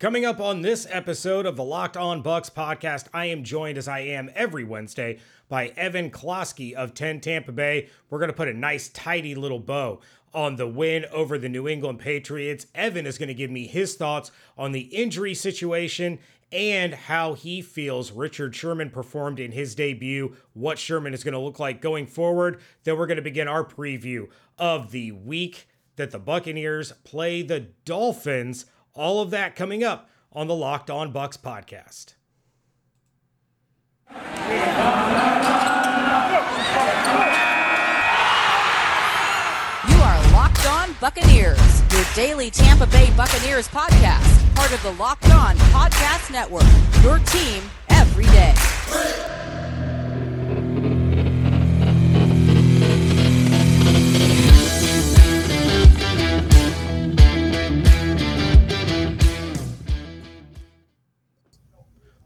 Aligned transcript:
Coming 0.00 0.24
up 0.24 0.40
on 0.40 0.62
this 0.62 0.86
episode 0.88 1.44
of 1.44 1.56
the 1.56 1.62
Locked 1.62 1.94
On 1.94 2.22
Bucs 2.22 2.50
podcast, 2.50 3.08
I 3.12 3.26
am 3.26 3.44
joined 3.44 3.76
as 3.76 3.86
I 3.86 3.98
am 3.98 4.30
every 4.34 4.64
Wednesday 4.64 5.18
by 5.46 5.74
Evan 5.76 6.10
Closky 6.10 6.72
of 6.72 6.94
10 6.94 7.20
Tampa 7.20 7.52
Bay. 7.52 7.90
We're 8.08 8.18
going 8.18 8.30
to 8.30 8.34
put 8.36 8.48
a 8.48 8.54
nice, 8.54 8.88
tidy 8.88 9.34
little 9.34 9.58
bow 9.58 10.00
on 10.32 10.56
the 10.56 10.66
win 10.66 11.04
over 11.12 11.36
the 11.36 11.50
New 11.50 11.68
England 11.68 11.98
Patriots. 11.98 12.66
Evan 12.74 13.04
is 13.06 13.18
going 13.18 13.28
to 13.28 13.34
give 13.34 13.50
me 13.50 13.66
his 13.66 13.94
thoughts 13.94 14.30
on 14.56 14.72
the 14.72 14.88
injury 14.88 15.34
situation 15.34 16.18
and 16.50 16.94
how 16.94 17.34
he 17.34 17.60
feels 17.60 18.10
Richard 18.10 18.56
Sherman 18.56 18.88
performed 18.88 19.38
in 19.38 19.52
his 19.52 19.74
debut, 19.74 20.34
what 20.54 20.78
Sherman 20.78 21.12
is 21.12 21.22
going 21.22 21.34
to 21.34 21.38
look 21.38 21.58
like 21.58 21.82
going 21.82 22.06
forward. 22.06 22.58
Then 22.84 22.96
we're 22.96 23.06
going 23.06 23.16
to 23.16 23.22
begin 23.22 23.48
our 23.48 23.66
preview 23.66 24.28
of 24.56 24.92
the 24.92 25.12
week 25.12 25.68
that 25.96 26.10
the 26.10 26.18
Buccaneers 26.18 26.92
play 27.04 27.42
the 27.42 27.66
Dolphins 27.84 28.64
all 28.94 29.20
of 29.20 29.30
that 29.30 29.56
coming 29.56 29.82
up 29.84 30.08
on 30.32 30.46
the 30.46 30.54
Locked 30.54 30.90
On 30.90 31.12
Bucs 31.12 31.38
podcast. 31.38 32.14
You 39.88 39.96
are 40.02 40.32
Locked 40.32 40.66
On 40.66 40.94
Buccaneers, 41.00 41.82
your 41.92 42.04
daily 42.14 42.50
Tampa 42.50 42.86
Bay 42.86 43.10
Buccaneers 43.16 43.66
podcast, 43.68 44.54
part 44.54 44.72
of 44.72 44.82
the 44.82 44.92
Locked 44.92 45.30
On 45.30 45.56
Podcast 45.72 46.30
Network. 46.30 46.64
Your 47.02 47.18
team 47.20 47.62
every 47.88 48.26
day. 48.26 48.54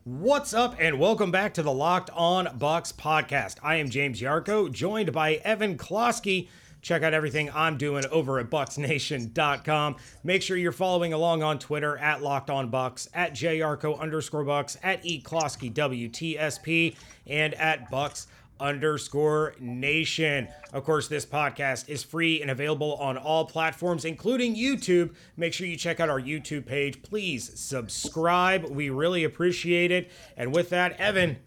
What's 0.06 0.52
up, 0.52 0.76
and 0.78 0.98
welcome 0.98 1.30
back 1.30 1.54
to 1.54 1.62
the 1.62 1.72
Locked 1.72 2.10
On 2.12 2.44
Bucs 2.44 2.92
podcast. 2.92 3.56
I 3.62 3.76
am 3.76 3.88
James 3.88 4.20
Yarcho, 4.20 4.70
joined 4.70 5.12
by 5.12 5.36
Evan 5.36 5.78
Closky. 5.78 6.48
Check 6.82 7.02
out 7.02 7.14
everything 7.14 7.50
I'm 7.54 7.78
doing 7.78 8.04
over 8.10 8.38
at 8.38 8.50
BucsNation.com. 8.50 9.96
Make 10.22 10.42
sure 10.42 10.58
you're 10.58 10.72
following 10.72 11.14
along 11.14 11.42
on 11.42 11.58
Twitter 11.58 11.96
at 11.96 12.22
Locked 12.22 12.50
On 12.50 12.70
Bucs, 12.70 13.08
at 13.14 13.32
JYarcho 13.32 13.98
underscore 13.98 14.44
Bucs, 14.44 14.76
at 14.82 15.02
eClosky 15.04 15.72
WTSP, 15.72 16.96
and 17.26 17.54
at 17.54 17.90
Bucs 17.90 18.26
underscore 18.60 19.54
nation. 19.60 20.48
Of 20.72 20.84
course, 20.84 21.08
this 21.08 21.26
podcast 21.26 21.88
is 21.88 22.02
free 22.02 22.40
and 22.40 22.50
available 22.50 22.94
on 22.96 23.16
all 23.16 23.44
platforms, 23.44 24.04
including 24.04 24.54
YouTube. 24.56 25.14
Make 25.36 25.52
sure 25.52 25.66
you 25.66 25.76
check 25.76 26.00
out 26.00 26.08
our 26.08 26.20
YouTube 26.20 26.66
page. 26.66 27.02
Please 27.02 27.58
subscribe. 27.58 28.64
We 28.64 28.90
really 28.90 29.24
appreciate 29.24 29.90
it. 29.90 30.10
And 30.36 30.54
with 30.54 30.70
that, 30.70 30.98
Evan, 31.00 31.38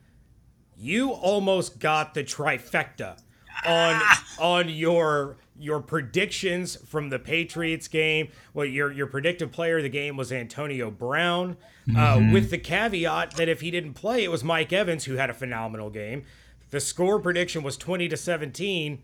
you 0.78 1.12
almost 1.12 1.80
got 1.80 2.14
the 2.14 2.24
trifecta 2.24 3.18
on 3.66 4.02
on 4.40 4.70
your 4.70 5.38
your 5.60 5.80
predictions 5.80 6.76
from 6.76 7.10
the 7.10 7.18
Patriots 7.18 7.88
game. 7.88 8.30
Well, 8.54 8.66
your 8.66 8.92
your 8.92 9.08
predictive 9.08 9.52
player 9.52 9.78
of 9.78 9.84
the 9.84 9.90
game 9.90 10.18
was 10.18 10.32
Antonio 10.32 10.92
Brown, 10.92 11.58
uh, 11.98 12.22
with 12.32 12.52
the 12.52 12.58
caveat 12.58 13.36
that 13.38 13.50
if 13.50 13.62
he 13.62 13.72
didn't 13.72 13.94
play, 13.94 14.24
it 14.24 14.32
was 14.32 14.44
Mike 14.44 14.72
Evans 14.72 15.06
who 15.06 15.16
had 15.16 15.30
a 15.30 15.34
phenomenal 15.34 15.90
game. 15.90 16.24
The 16.70 16.80
score 16.80 17.20
prediction 17.20 17.64
was 17.64 17.78
20 17.78 18.10
to 18.10 18.18
17 18.18 19.02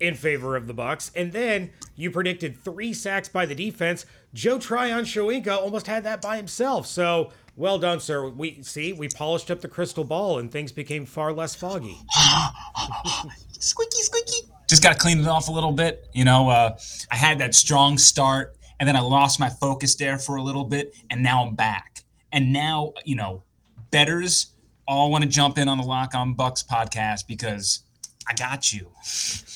in 0.00 0.14
favor 0.14 0.56
of 0.56 0.66
the 0.66 0.74
Bucs, 0.74 1.10
and 1.14 1.32
then 1.32 1.70
you 1.94 2.10
predicted 2.10 2.58
three 2.58 2.92
sacks 2.92 3.28
by 3.28 3.46
the 3.46 3.54
defense. 3.54 4.04
Joe 4.34 4.58
Tryon-Shoyinka 4.58 5.56
almost 5.56 5.86
had 5.86 6.02
that 6.04 6.20
by 6.20 6.36
himself. 6.36 6.86
So 6.86 7.30
well 7.56 7.78
done, 7.78 8.00
sir. 8.00 8.28
We 8.28 8.62
see 8.62 8.92
we 8.92 9.08
polished 9.08 9.50
up 9.50 9.60
the 9.60 9.68
crystal 9.68 10.04
ball, 10.04 10.38
and 10.38 10.50
things 10.50 10.72
became 10.72 11.06
far 11.06 11.32
less 11.32 11.54
foggy. 11.54 11.96
squeaky, 13.52 14.02
squeaky. 14.02 14.48
Just 14.68 14.82
got 14.82 14.94
to 14.94 14.98
clean 14.98 15.20
it 15.20 15.28
off 15.28 15.48
a 15.48 15.52
little 15.52 15.72
bit. 15.72 16.08
You 16.12 16.24
know, 16.24 16.48
uh, 16.48 16.78
I 17.10 17.16
had 17.16 17.38
that 17.38 17.54
strong 17.54 17.98
start, 17.98 18.56
and 18.80 18.88
then 18.88 18.96
I 18.96 19.00
lost 19.00 19.38
my 19.38 19.50
focus 19.50 19.94
there 19.94 20.18
for 20.18 20.36
a 20.36 20.42
little 20.42 20.64
bit, 20.64 20.96
and 21.10 21.22
now 21.22 21.44
I'm 21.44 21.54
back. 21.54 22.00
And 22.32 22.52
now, 22.52 22.94
you 23.04 23.16
know, 23.16 23.44
betters 23.90 24.51
all 24.86 25.10
want 25.10 25.24
to 25.24 25.30
jump 25.30 25.58
in 25.58 25.68
on 25.68 25.78
the 25.78 25.84
Lock 25.84 26.14
on 26.14 26.34
Bucs 26.34 26.66
podcast 26.66 27.26
because 27.26 27.82
I 28.28 28.34
got 28.34 28.72
you. 28.72 28.88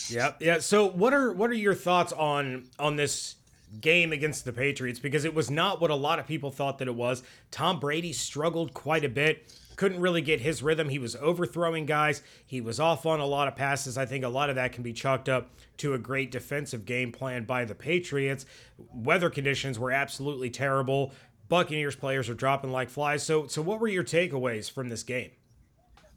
Yep. 0.09 0.37
Yeah. 0.41 0.59
So 0.59 0.89
what 0.89 1.13
are 1.13 1.33
what 1.33 1.51
are 1.51 1.55
your 1.55 1.75
thoughts 1.75 2.13
on 2.13 2.65
on 2.79 2.97
this 2.97 3.37
game 3.81 4.13
against 4.13 4.45
the 4.45 4.53
Patriots? 4.53 4.99
Because 4.99 5.25
it 5.25 5.35
was 5.35 5.51
not 5.51 5.81
what 5.81 5.91
a 5.91 5.95
lot 5.95 6.19
of 6.19 6.27
people 6.27 6.51
thought 6.51 6.79
that 6.79 6.89
it 6.89 6.95
was. 6.95 7.23
Tom 7.51 7.81
Brady 7.81 8.13
struggled 8.13 8.75
quite 8.75 9.05
a 9.05 9.09
bit. 9.09 9.53
Couldn't 9.77 10.01
really 10.01 10.23
get 10.23 10.41
his 10.41 10.63
rhythm. 10.63 10.89
He 10.89 10.99
was 10.99 11.17
overthrowing 11.17 11.85
guys. 11.85 12.23
He 12.47 12.63
was 12.63 12.81
off 12.81 13.05
on 13.05 13.21
a 13.21 13.27
lot 13.27 13.47
of 13.47 13.57
passes. 13.57 13.99
I 13.99 14.07
think 14.07 14.25
a 14.25 14.29
lot 14.29 14.49
of 14.49 14.57
that 14.57 14.73
can 14.73 14.83
be 14.83 14.95
chalked 14.95 15.29
up 15.29 15.51
to 15.79 15.93
a 15.93 15.99
great 15.99 16.31
defensive 16.31 16.87
game 16.87 17.13
plan 17.13 17.45
by 17.45 17.67
the 17.67 17.75
Patriots. 17.75 18.47
Weather 18.95 19.29
conditions 19.29 19.79
were 19.79 19.91
absolutely 19.91 20.49
terrible. 20.49 21.13
Buccaneers 21.49 21.97
players 21.97 22.29
are 22.29 22.35
dropping 22.35 22.73
like 22.73 22.91
flies. 22.91 23.23
So, 23.23 23.47
so 23.47 23.63
what 23.63 23.81
were 23.81 23.89
your 23.89 24.05
takeaways 24.05 24.71
from 24.71 24.89
this 24.89 25.03
game? 25.03 25.31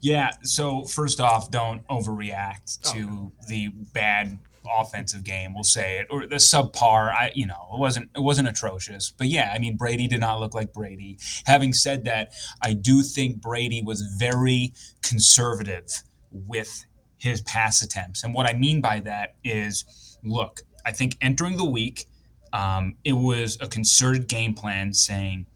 Yeah. 0.00 0.30
So 0.42 0.84
first 0.84 1.20
off, 1.20 1.50
don't 1.50 1.86
overreact 1.88 2.78
oh, 2.86 2.92
to 2.92 3.32
the 3.48 3.68
bad 3.92 4.38
offensive 4.68 5.24
game. 5.24 5.54
We'll 5.54 5.64
say 5.64 5.98
it 5.98 6.06
or 6.10 6.26
the 6.26 6.36
subpar. 6.36 7.12
I, 7.12 7.32
you 7.34 7.46
know, 7.46 7.68
it 7.72 7.78
wasn't 7.78 8.10
it 8.14 8.20
wasn't 8.20 8.48
atrocious, 8.48 9.10
but 9.10 9.28
yeah, 9.28 9.52
I 9.54 9.58
mean 9.58 9.76
Brady 9.76 10.06
did 10.06 10.20
not 10.20 10.40
look 10.40 10.54
like 10.54 10.72
Brady. 10.72 11.18
Having 11.46 11.74
said 11.74 12.04
that, 12.04 12.32
I 12.62 12.74
do 12.74 13.02
think 13.02 13.40
Brady 13.40 13.82
was 13.82 14.02
very 14.18 14.72
conservative 15.02 16.02
with 16.30 16.84
his 17.18 17.42
pass 17.42 17.82
attempts, 17.82 18.24
and 18.24 18.34
what 18.34 18.46
I 18.46 18.54
mean 18.54 18.80
by 18.80 19.00
that 19.00 19.34
is, 19.44 20.18
look, 20.24 20.62
I 20.86 20.92
think 20.92 21.16
entering 21.20 21.56
the 21.56 21.64
week, 21.64 22.06
um, 22.52 22.96
it 23.04 23.12
was 23.12 23.58
a 23.60 23.66
concerted 23.66 24.28
game 24.28 24.54
plan 24.54 24.92
saying 24.92 25.46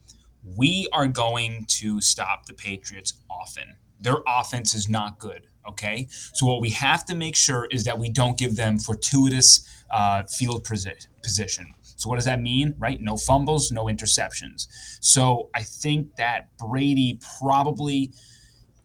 we 0.56 0.88
are 0.92 1.06
going 1.06 1.64
to 1.68 2.00
stop 2.00 2.46
the 2.46 2.54
Patriots 2.54 3.14
often. 3.30 3.76
Their 4.00 4.18
offense 4.26 4.74
is 4.74 4.88
not 4.88 5.18
good. 5.18 5.46
Okay. 5.66 6.06
So, 6.34 6.46
what 6.46 6.60
we 6.60 6.70
have 6.70 7.04
to 7.06 7.14
make 7.14 7.34
sure 7.36 7.66
is 7.70 7.84
that 7.84 7.98
we 7.98 8.10
don't 8.10 8.36
give 8.36 8.56
them 8.56 8.78
fortuitous 8.78 9.66
uh, 9.90 10.24
field 10.24 10.64
position. 10.64 11.66
So, 11.96 12.10
what 12.10 12.16
does 12.16 12.26
that 12.26 12.40
mean? 12.40 12.74
Right? 12.78 13.00
No 13.00 13.16
fumbles, 13.16 13.72
no 13.72 13.86
interceptions. 13.86 14.66
So, 15.00 15.48
I 15.54 15.62
think 15.62 16.16
that 16.16 16.54
Brady 16.58 17.18
probably, 17.40 18.12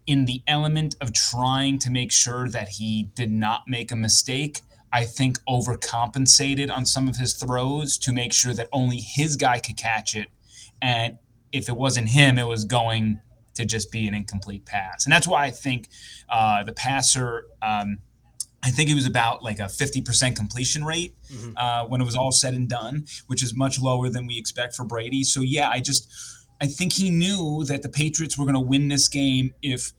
in 0.07 0.23
the 0.23 0.41
element 0.47 0.95
of 1.01 1.11
trying 1.11 1.79
to 1.79 1.91
make 1.91 2.13
sure 2.13 2.47
that 2.47 2.69
he 2.69 3.09
did 3.13 3.31
not 3.31 3.63
make 3.67 3.91
a 3.91 3.97
mistake, 3.97 4.61
I 4.91 5.05
think 5.05 5.37
overcompensated 5.47 6.71
on 6.71 6.85
some 6.85 7.07
of 7.07 7.17
his 7.17 7.33
throws 7.33 7.97
to 7.99 8.11
make 8.11 8.33
sure 8.33 8.53
that 8.53 8.67
only 8.71 8.97
his 8.97 9.35
guy 9.35 9.59
could 9.59 9.77
catch 9.77 10.15
it. 10.15 10.27
And 10.81 11.17
if 11.51 11.69
it 11.69 11.75
wasn't 11.75 12.09
him, 12.09 12.37
it 12.37 12.47
was 12.47 12.65
going 12.65 13.21
to 13.55 13.65
just 13.65 13.91
be 13.91 14.07
an 14.07 14.13
incomplete 14.13 14.65
pass. 14.65 15.05
And 15.05 15.13
that's 15.13 15.27
why 15.27 15.45
I 15.45 15.51
think 15.51 15.89
uh, 16.29 16.63
the 16.63 16.73
passer, 16.73 17.45
um, 17.61 17.99
I 18.63 18.71
think 18.71 18.89
it 18.89 18.95
was 18.95 19.05
about 19.05 19.43
like 19.43 19.59
a 19.59 19.63
50% 19.63 20.35
completion 20.35 20.83
rate 20.83 21.15
mm-hmm. 21.31 21.51
uh, 21.55 21.85
when 21.85 22.01
it 22.01 22.05
was 22.05 22.15
all 22.15 22.31
said 22.31 22.53
and 22.53 22.67
done, 22.67 23.05
which 23.27 23.43
is 23.43 23.55
much 23.55 23.79
lower 23.79 24.09
than 24.09 24.27
we 24.27 24.37
expect 24.37 24.75
for 24.75 24.85
Brady. 24.85 25.23
So, 25.23 25.41
yeah, 25.41 25.69
I 25.69 25.79
just, 25.81 26.09
I 26.61 26.67
think 26.67 26.93
he 26.93 27.09
knew 27.09 27.63
that 27.65 27.83
the 27.83 27.89
Patriots 27.89 28.37
were 28.37 28.45
going 28.45 28.55
to 28.55 28.59
win 28.59 28.87
this 28.87 29.07
game 29.07 29.53
if 29.61 29.91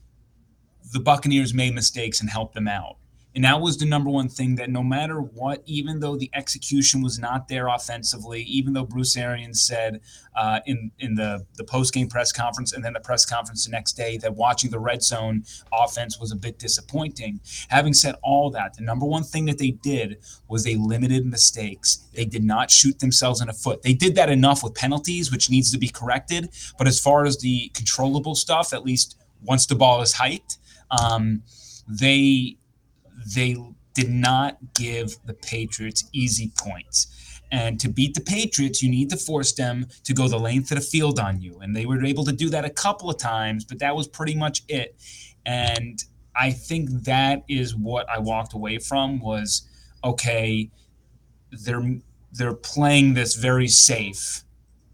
the 0.93 1.01
Buccaneers 1.01 1.55
made 1.55 1.75
mistakes 1.75 2.21
and 2.21 2.29
helped 2.29 2.55
them 2.55 2.69
out. 2.69 2.97
And 3.35 3.45
that 3.45 3.61
was 3.61 3.79
the 3.79 3.87
number 3.87 4.11
one 4.11 4.29
thing 4.29 4.57
that 4.57 4.71
no 4.71 4.83
matter 4.83 5.21
what, 5.21 5.63
even 5.65 6.01
though 6.01 6.17
the 6.17 6.31
execution 6.35 7.01
was 7.01 7.19
not 7.19 7.49
there 7.49 7.69
offensively, 7.69 8.43
even 8.43 8.73
though 8.73 8.85
Bruce 8.85 9.17
Arians 9.17 9.63
said 9.63 10.01
uh, 10.35 10.61
in 10.67 10.91
in 10.99 11.15
the 11.15 11.47
the 11.57 11.65
post 11.65 11.95
game 11.95 12.09
press 12.09 12.33
conference 12.33 12.73
and 12.73 12.85
then 12.85 12.93
the 12.93 13.01
press 13.01 13.25
conference 13.25 13.65
the 13.65 13.71
next 13.71 13.93
day 13.93 14.17
that 14.19 14.35
watching 14.35 14.71
the 14.71 14.79
red 14.79 15.03
zone 15.03 15.45
offense 15.73 16.19
was 16.19 16.33
a 16.33 16.37
bit 16.37 16.59
disappointing. 16.59 17.41
Having 17.69 17.95
said 17.95 18.17
all 18.23 18.51
that, 18.51 18.75
the 18.75 18.83
number 18.83 19.07
one 19.07 19.23
thing 19.23 19.45
that 19.47 19.59
they 19.59 19.71
did 19.71 20.19
was 20.49 20.65
they 20.65 20.77
limited 20.77 21.25
mistakes. 21.25 22.09
They 22.15 22.25
did 22.25 22.43
not 22.43 22.71
shoot 22.71 22.99
themselves 22.99 23.41
in 23.41 23.47
the 23.47 23.53
foot. 23.53 23.83
They 23.83 23.95
did 23.95 24.17
that 24.17 24.31
enough 24.31 24.65
with 24.65 24.75
penalties, 24.75 25.31
which 25.31 25.51
needs 25.51 25.71
to 25.71 25.79
be 25.79 25.89
corrected. 25.89 26.51
But 26.79 26.89
as 26.89 26.99
far 26.99 27.25
as 27.25 27.39
the 27.39 27.71
controllable 27.75 28.35
stuff, 28.35 28.73
at 28.73 28.85
least 28.85 29.17
once 29.43 29.67
the 29.67 29.75
ball 29.77 30.03
is 30.03 30.15
hiked, 30.15 30.59
um, 30.91 31.43
they 31.89 32.57
they 33.37 33.57
did 33.95 34.11
not 34.11 34.59
give 34.75 35.17
the 35.27 35.35
Patriots 35.35 36.09
easy 36.13 36.53
points. 36.59 37.09
And 37.53 37.81
to 37.81 37.89
beat 37.89 38.15
the 38.15 38.21
Patriots, 38.23 38.83
you 38.83 38.91
need 38.91 39.11
to 39.11 39.17
force 39.17 39.53
them 39.53 39.87
to 40.05 40.15
go 40.15 40.29
the 40.29 40.39
length 40.39 40.71
of 40.73 40.77
the 40.79 40.83
field 40.85 41.19
on 41.21 41.41
you. 41.41 41.59
And 41.61 41.77
they 41.77 41.87
were 41.87 42.05
able 42.05 42.25
to 42.25 42.33
do 42.33 42.51
that 42.51 42.65
a 42.65 42.71
couple 42.71 43.11
of 43.11 43.19
times, 43.19 43.65
but 43.65 43.81
that 43.81 43.97
was 43.97 44.09
pretty 44.09 44.37
much 44.37 44.63
it. 44.69 44.97
And 45.47 46.03
I 46.37 46.53
think 46.53 46.91
that 47.05 47.45
is 47.49 47.77
what 47.77 48.09
I 48.11 48.19
walked 48.21 48.55
away 48.55 48.79
from 48.79 49.21
was 49.21 49.69
okay, 50.05 50.71
they're 51.53 51.99
they're 52.33 52.55
playing 52.55 53.15
this 53.15 53.37
very 53.37 53.69
safe 53.69 54.43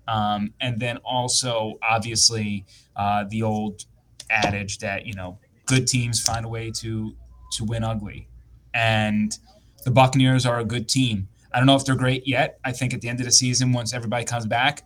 Um, 0.09 0.55
and 0.61 0.81
then 0.81 0.99
also, 0.99 1.79
obviously, 1.83 2.67
uh, 2.97 3.25
the 3.29 3.43
old 3.43 3.85
adage 4.31 4.79
that 4.79 5.07
you 5.07 5.15
know 5.15 5.39
good 5.67 5.87
teams 5.89 6.21
find 6.23 6.47
a 6.47 6.49
way 6.49 6.71
to 6.73 7.15
to 7.53 7.65
win 7.65 7.85
ugly, 7.85 8.29
and 8.75 9.39
the 9.85 9.91
Buccaneers 9.91 10.47
are 10.47 10.59
a 10.61 10.65
good 10.65 10.89
team. 10.89 11.29
I 11.53 11.59
don't 11.59 11.67
know 11.67 11.77
if 11.77 11.85
they're 11.85 11.97
great 11.97 12.27
yet. 12.27 12.59
I 12.65 12.73
think 12.73 12.93
at 12.93 13.01
the 13.01 13.09
end 13.09 13.21
of 13.21 13.27
the 13.27 13.33
season, 13.33 13.73
once 13.73 13.95
everybody 13.95 14.25
comes 14.25 14.47
back, 14.47 14.83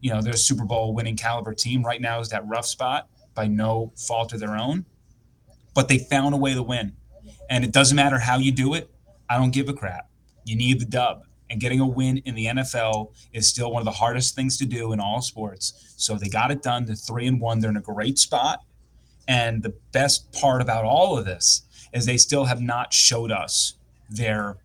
you 0.00 0.10
know, 0.10 0.20
they're 0.20 0.34
a 0.34 0.38
Super 0.38 0.64
Bowl 0.64 0.94
winning 0.94 1.16
caliber 1.16 1.54
team. 1.54 1.84
Right 1.84 2.00
now 2.00 2.20
is 2.20 2.28
that 2.30 2.46
rough 2.46 2.66
spot 2.66 3.08
by 3.34 3.46
no 3.46 3.92
fault 3.96 4.32
of 4.32 4.40
their 4.40 4.56
own, 4.56 4.84
but 5.74 5.88
they 5.88 5.98
found 5.98 6.34
a 6.34 6.38
way 6.38 6.54
to 6.54 6.62
win, 6.62 6.92
and 7.48 7.64
it 7.64 7.72
doesn't 7.72 7.96
matter 7.96 8.18
how 8.18 8.38
you 8.38 8.52
do 8.52 8.74
it. 8.74 8.90
I 9.28 9.38
don't 9.38 9.52
give 9.52 9.68
a 9.68 9.72
crap. 9.72 10.08
You 10.44 10.56
need 10.56 10.80
the 10.80 10.86
dub 10.86 11.22
and 11.50 11.60
getting 11.60 11.80
a 11.80 11.86
win 11.86 12.18
in 12.18 12.34
the 12.34 12.46
NFL 12.46 13.12
is 13.32 13.46
still 13.48 13.72
one 13.72 13.80
of 13.80 13.84
the 13.84 13.90
hardest 13.90 14.34
things 14.34 14.56
to 14.58 14.66
do 14.66 14.92
in 14.92 15.00
all 15.00 15.20
sports. 15.20 15.94
So 15.96 16.14
they 16.14 16.28
got 16.28 16.50
it 16.50 16.62
done. 16.62 16.84
They're 16.84 16.94
three 16.94 17.26
and 17.26 17.40
one. 17.40 17.58
They're 17.58 17.70
in 17.70 17.76
a 17.76 17.82
great 17.82 18.18
spot. 18.18 18.60
And 19.28 19.62
the 19.62 19.74
best 19.92 20.32
part 20.32 20.62
about 20.62 20.84
all 20.84 21.16
of 21.18 21.24
this 21.24 21.62
is 21.92 22.06
they 22.06 22.16
still 22.16 22.44
have 22.44 22.60
not 22.60 22.92
showed 22.92 23.30
us 23.30 23.74
their 24.08 24.56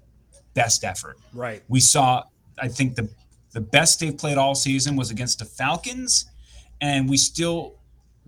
best 0.53 0.83
effort. 0.83 1.17
Right. 1.33 1.63
We 1.67 1.79
saw, 1.79 2.23
I 2.59 2.67
think 2.67 2.95
the 2.95 3.09
the 3.55 3.61
best 3.61 4.01
they've 4.01 4.17
played 4.17 4.37
all 4.37 4.53
season 4.53 4.97
was 4.97 5.09
against 5.09 5.39
the 5.39 5.45
Falcons, 5.45 6.25
and 6.81 7.09
we 7.09 7.15
still 7.15 7.75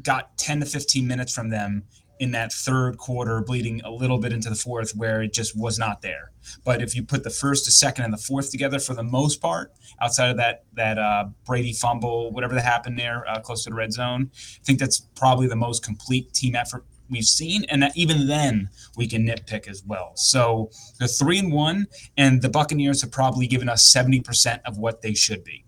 got 0.02 0.38
10 0.38 0.62
to 0.62 0.66
15 0.66 1.06
minutes 1.06 1.34
from 1.34 1.50
them 1.50 1.84
in 2.20 2.32
that 2.32 2.52
third 2.52 2.98
quarter, 2.98 3.42
bleeding 3.42 3.82
a 3.84 3.92
little 3.92 4.18
bit 4.18 4.34
into 4.34 4.50
the 4.50 4.56
fourth, 4.56 4.96
where 4.96 5.22
it 5.22 5.34
just 5.34 5.58
was 5.58 5.78
not 5.78 6.02
there. 6.02 6.32
But 6.64 6.82
if 6.82 6.96
you 6.96 7.04
put 7.04 7.24
the 7.24 7.30
first, 7.30 7.66
the 7.66 7.72
second, 7.72 8.06
and 8.06 8.14
the 8.14 8.18
fourth 8.18 8.52
together, 8.52 8.80
for 8.80 8.94
the 8.94 9.04
most 9.04 9.42
part, 9.42 9.72
outside 10.02 10.30
of 10.30 10.38
that 10.38 10.64
that 10.74 10.98
uh, 10.98 11.26
Brady 11.46 11.74
fumble, 11.74 12.32
whatever 12.32 12.56
that 12.56 12.64
happened 12.64 12.98
there, 12.98 13.28
uh, 13.30 13.40
close 13.40 13.64
to 13.64 13.70
the 13.70 13.76
red 13.76 13.94
zone, 13.94 14.32
I 14.34 14.64
think 14.64 14.80
that's 14.80 15.00
probably 15.16 15.48
the 15.48 15.56
most 15.56 15.84
complete 15.84 16.34
team 16.34 16.56
effort 16.56 16.86
we've 17.10 17.24
seen, 17.24 17.64
and 17.70 17.82
that 17.84 17.96
even 17.96 18.28
then 18.28 18.70
we 18.96 19.08
can 19.08 19.26
nitpick 19.26 19.68
as 19.68 19.84
well. 19.86 20.12
So 20.16 20.72
the 21.00 21.08
three 21.08 21.40
and 21.40 21.52
one, 21.52 21.88
and 22.18 22.42
the 22.42 22.50
Buccaneers 22.50 23.02
have 23.02 23.12
probably 23.12 23.48
given 23.48 23.70
us 23.70 23.92
seventy 23.92 24.22
percent 24.22 24.62
of 24.66 24.78
what 24.78 25.02
they 25.02 25.14
should 25.14 25.44
be. 25.44 25.64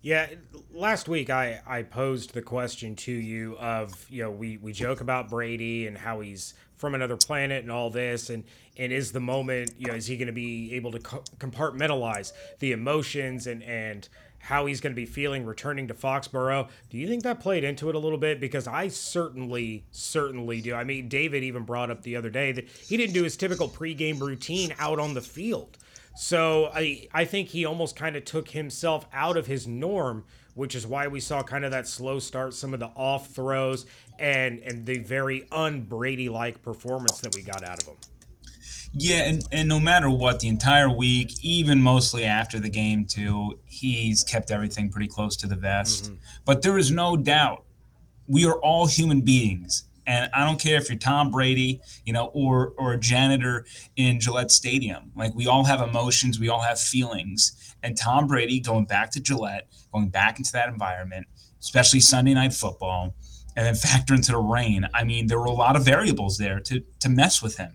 Yeah, 0.00 0.26
last 0.78 1.08
week 1.08 1.28
I, 1.28 1.60
I 1.66 1.82
posed 1.82 2.34
the 2.34 2.42
question 2.42 2.94
to 2.96 3.12
you 3.12 3.56
of 3.58 4.06
you 4.08 4.22
know 4.22 4.30
we, 4.30 4.58
we 4.58 4.72
joke 4.72 5.00
about 5.00 5.28
Brady 5.28 5.88
and 5.88 5.98
how 5.98 6.20
he's 6.20 6.54
from 6.76 6.94
another 6.94 7.16
planet 7.16 7.64
and 7.64 7.72
all 7.72 7.90
this 7.90 8.30
and 8.30 8.44
and 8.76 8.92
is 8.92 9.10
the 9.10 9.20
moment 9.20 9.72
you 9.76 9.88
know 9.88 9.94
is 9.94 10.06
he 10.06 10.16
going 10.16 10.28
to 10.28 10.32
be 10.32 10.74
able 10.74 10.92
to 10.92 11.00
co- 11.00 11.24
compartmentalize 11.38 12.32
the 12.60 12.70
emotions 12.70 13.48
and 13.48 13.62
and 13.64 14.08
how 14.40 14.66
he's 14.66 14.80
going 14.80 14.92
to 14.92 14.96
be 14.96 15.04
feeling 15.04 15.44
returning 15.44 15.88
to 15.88 15.94
Foxborough. 15.94 16.68
Do 16.90 16.96
you 16.96 17.08
think 17.08 17.24
that 17.24 17.40
played 17.40 17.64
into 17.64 17.88
it 17.88 17.96
a 17.96 17.98
little 17.98 18.18
bit? 18.18 18.38
Because 18.40 18.68
I 18.68 18.86
certainly, 18.86 19.84
certainly 19.90 20.60
do. 20.60 20.74
I 20.74 20.84
mean, 20.84 21.08
David 21.08 21.42
even 21.42 21.64
brought 21.64 21.90
up 21.90 22.02
the 22.02 22.14
other 22.14 22.30
day 22.30 22.52
that 22.52 22.68
he 22.68 22.96
didn't 22.96 23.14
do 23.14 23.24
his 23.24 23.36
typical 23.36 23.68
pregame 23.68 24.20
routine 24.20 24.72
out 24.78 25.00
on 25.00 25.14
the 25.14 25.20
field. 25.20 25.76
So 26.14 26.70
I, 26.72 27.08
I 27.12 27.24
think 27.24 27.48
he 27.48 27.64
almost 27.64 27.96
kind 27.96 28.14
of 28.14 28.24
took 28.24 28.50
himself 28.50 29.06
out 29.12 29.36
of 29.36 29.48
his 29.48 29.66
norm 29.66 30.24
which 30.58 30.74
is 30.74 30.86
why 30.86 31.06
we 31.06 31.20
saw 31.20 31.42
kind 31.42 31.64
of 31.64 31.70
that 31.70 31.86
slow 31.86 32.18
start, 32.18 32.52
some 32.52 32.74
of 32.74 32.80
the 32.80 32.90
off 32.96 33.28
throws, 33.28 33.86
and 34.18 34.58
and 34.60 34.84
the 34.84 34.98
very 34.98 35.46
un-Brady 35.52 36.28
like 36.28 36.60
performance 36.62 37.20
that 37.20 37.34
we 37.34 37.42
got 37.42 37.62
out 37.62 37.80
of 37.80 37.88
him. 37.88 37.96
Yeah, 38.92 39.24
and, 39.24 39.44
and 39.52 39.68
no 39.68 39.78
matter 39.78 40.10
what, 40.10 40.40
the 40.40 40.48
entire 40.48 40.90
week, 40.90 41.44
even 41.44 41.80
mostly 41.80 42.24
after 42.24 42.58
the 42.58 42.70
game 42.70 43.04
too, 43.04 43.60
he's 43.66 44.24
kept 44.24 44.50
everything 44.50 44.90
pretty 44.90 45.08
close 45.08 45.36
to 45.36 45.46
the 45.46 45.56
vest. 45.56 46.06
Mm-hmm. 46.06 46.14
But 46.44 46.62
there 46.62 46.78
is 46.78 46.90
no 46.90 47.16
doubt 47.16 47.64
we 48.26 48.44
are 48.46 48.58
all 48.60 48.86
human 48.86 49.20
beings. 49.20 49.84
And 50.06 50.30
I 50.32 50.44
don't 50.46 50.58
care 50.58 50.78
if 50.78 50.88
you're 50.88 50.98
Tom 50.98 51.30
Brady, 51.30 51.82
you 52.06 52.14
know, 52.14 52.30
or 52.32 52.72
or 52.78 52.94
a 52.94 52.98
janitor 52.98 53.66
in 53.96 54.18
Gillette 54.20 54.50
Stadium. 54.50 55.12
Like 55.14 55.34
we 55.34 55.46
all 55.46 55.64
have 55.64 55.82
emotions, 55.82 56.40
we 56.40 56.48
all 56.48 56.62
have 56.62 56.80
feelings. 56.80 57.67
And 57.82 57.96
Tom 57.96 58.26
Brady 58.26 58.60
going 58.60 58.86
back 58.86 59.10
to 59.12 59.20
Gillette, 59.20 59.68
going 59.92 60.08
back 60.08 60.38
into 60.38 60.52
that 60.52 60.68
environment, 60.68 61.26
especially 61.60 62.00
Sunday 62.00 62.34
night 62.34 62.52
football, 62.52 63.14
and 63.56 63.66
then 63.66 63.74
factor 63.74 64.14
into 64.14 64.32
the 64.32 64.38
rain. 64.38 64.86
I 64.94 65.04
mean, 65.04 65.26
there 65.26 65.38
were 65.38 65.46
a 65.46 65.52
lot 65.52 65.76
of 65.76 65.84
variables 65.84 66.38
there 66.38 66.60
to 66.60 66.82
to 67.00 67.08
mess 67.08 67.42
with 67.42 67.56
him, 67.56 67.74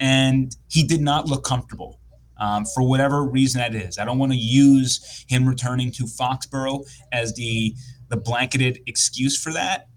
and 0.00 0.56
he 0.68 0.82
did 0.82 1.00
not 1.00 1.26
look 1.26 1.44
comfortable. 1.44 1.98
Um, 2.38 2.64
for 2.64 2.82
whatever 2.82 3.22
reason 3.24 3.60
that 3.60 3.72
is, 3.72 3.98
I 3.98 4.04
don't 4.04 4.18
want 4.18 4.32
to 4.32 4.38
use 4.38 5.24
him 5.28 5.48
returning 5.48 5.92
to 5.92 6.04
Foxborough 6.04 6.84
as 7.12 7.34
the 7.34 7.74
the 8.08 8.16
blanketed 8.16 8.80
excuse 8.86 9.40
for 9.40 9.52
that. 9.52 9.88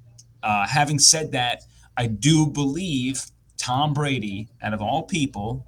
Uh, 0.43 0.67
having 0.67 0.99
said 0.99 1.31
that, 1.31 1.63
I 1.97 2.07
do 2.07 2.45
believe 2.45 3.25
Tom 3.57 3.93
Brady, 3.93 4.47
out 4.61 4.73
of 4.73 4.81
all 4.81 5.03
people, 5.03 5.65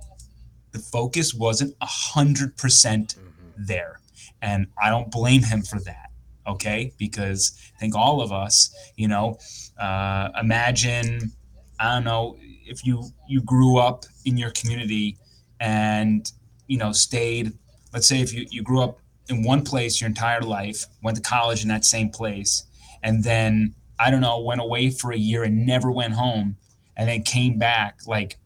the 0.72 0.80
focus 0.80 1.33
wasn't 1.33 1.75
a 1.81 1.86
hundred 1.86 2.56
percent. 2.57 3.16
There, 3.57 4.00
and 4.42 4.68
I 4.81 4.89
don't 4.89 5.12
blame 5.12 5.44
him 5.44 5.62
for 5.62 5.80
that. 5.81 6.12
Okay, 6.48 6.94
because 6.98 7.57
I 7.75 7.80
think 7.80 7.95
all 7.95 8.21
of 8.21 8.31
us, 8.31 8.74
you 8.95 9.09
know, 9.09 9.38
uh, 9.77 10.30
imagine, 10.39 11.33
I 11.77 11.95
don't 11.95 12.06
know, 12.06 12.38
if 12.65 12.86
you 12.86 13.09
you 13.27 13.42
grew 13.42 13.77
up 13.77 14.06
in 14.25 14.38
your 14.38 14.51
community 14.51 15.18
and 15.59 16.31
you 16.68 16.77
know 16.77 16.92
stayed. 16.92 17.54
Let's 17.94 18.07
say 18.07 18.21
if 18.21 18.33
you 18.33 18.45
you 18.50 18.63
grew 18.63 18.81
up 18.81 19.00
in 19.30 19.44
one 19.44 19.63
place 19.63 20.00
your 20.00 20.07
entire 20.07 20.42
life, 20.42 20.86
went 21.04 21.18
to 21.18 21.24
college 21.24 21.63
in 21.63 21.69
that 21.69 21.86
same 21.86 22.09
place, 22.09 22.63
and 23.04 23.24
then 23.24 23.75
I 24.00 24.12
don't 24.12 24.21
know, 24.21 24.39
went 24.39 24.62
away 24.62 24.89
for 24.92 25.12
a 25.12 25.18
year 25.18 25.44
and 25.44 25.65
never 25.65 25.92
went 25.92 26.13
home 26.13 26.57
and 26.95 27.09
then 27.09 27.24
came 27.24 27.57
back, 27.57 28.00
like 28.06 28.38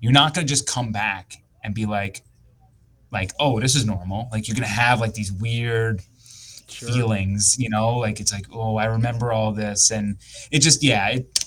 you're 0.00 0.12
not 0.12 0.34
gonna 0.34 0.46
just 0.46 0.66
come 0.66 0.92
back 0.92 1.42
and 1.62 1.74
be 1.74 1.86
like, 1.86 2.22
like, 3.12 3.32
oh, 3.38 3.60
this 3.60 3.74
is 3.74 3.86
normal. 3.86 4.28
Like 4.32 4.48
you're 4.48 4.54
gonna 4.54 4.66
have 4.66 5.00
like 5.00 5.14
these 5.14 5.32
weird 5.32 6.02
sure. 6.68 6.88
feelings, 6.88 7.56
you 7.58 7.70
know, 7.70 7.96
like 7.96 8.20
it's 8.20 8.32
like, 8.32 8.46
oh, 8.52 8.76
I 8.76 8.86
remember 8.86 9.32
all 9.32 9.52
this. 9.52 9.90
And 9.90 10.18
it 10.50 10.60
just, 10.60 10.82
yeah, 10.82 11.08
it 11.08 11.46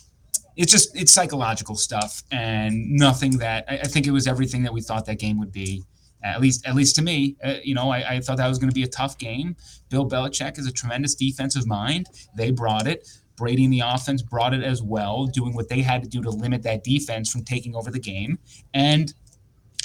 it's 0.56 0.72
just 0.72 0.96
it's 0.96 1.14
psychological 1.14 1.76
stuff 1.76 2.22
and 2.32 2.92
nothing 2.92 3.38
that 3.38 3.64
I, 3.70 3.78
I 3.78 3.84
think 3.84 4.08
it 4.08 4.12
was 4.12 4.28
everything 4.28 4.64
that 4.64 4.74
we 4.74 4.82
thought 4.82 5.06
that 5.06 5.18
game 5.18 5.40
would 5.40 5.54
be 5.54 5.86
at 6.22 6.42
least 6.42 6.68
at 6.68 6.76
least 6.76 6.96
to 6.96 7.02
me 7.02 7.38
uh, 7.42 7.56
you 7.64 7.74
know 7.74 7.90
I, 7.90 8.16
I, 8.16 8.20
thought 8.20 8.36
that 8.38 8.48
was 8.50 8.60
going 8.60 8.70
to 8.70 8.76
be 8.76 8.84
a 8.84 8.88
tough 8.88 9.18
game 9.18 9.56
bill 9.88 10.06
belichick 10.06 10.60
is 10.60 10.68
a 10.68 10.72
tremendous 10.74 11.16
defensive 11.16 11.66
mind 11.66 12.08
they 12.36 12.52
brought 12.52 12.88
it 12.88 13.08
Brady 13.40 13.64
and 13.64 13.74
the 13.74 13.80
offense 13.80 14.22
brought 14.22 14.54
it 14.54 14.64
as 14.64 14.84
well, 14.84 15.26
doing 15.26 15.56
what 15.56 15.70
they 15.70 15.82
had 15.82 16.04
to 16.04 16.10
do 16.10 16.22
to 16.22 16.30
limit 16.30 16.62
that 16.64 16.84
defense 16.84 17.32
from 17.32 17.46
taking 17.46 17.74
over 17.74 17.90
the 17.90 18.00
game. 18.00 18.38
And 18.74 19.14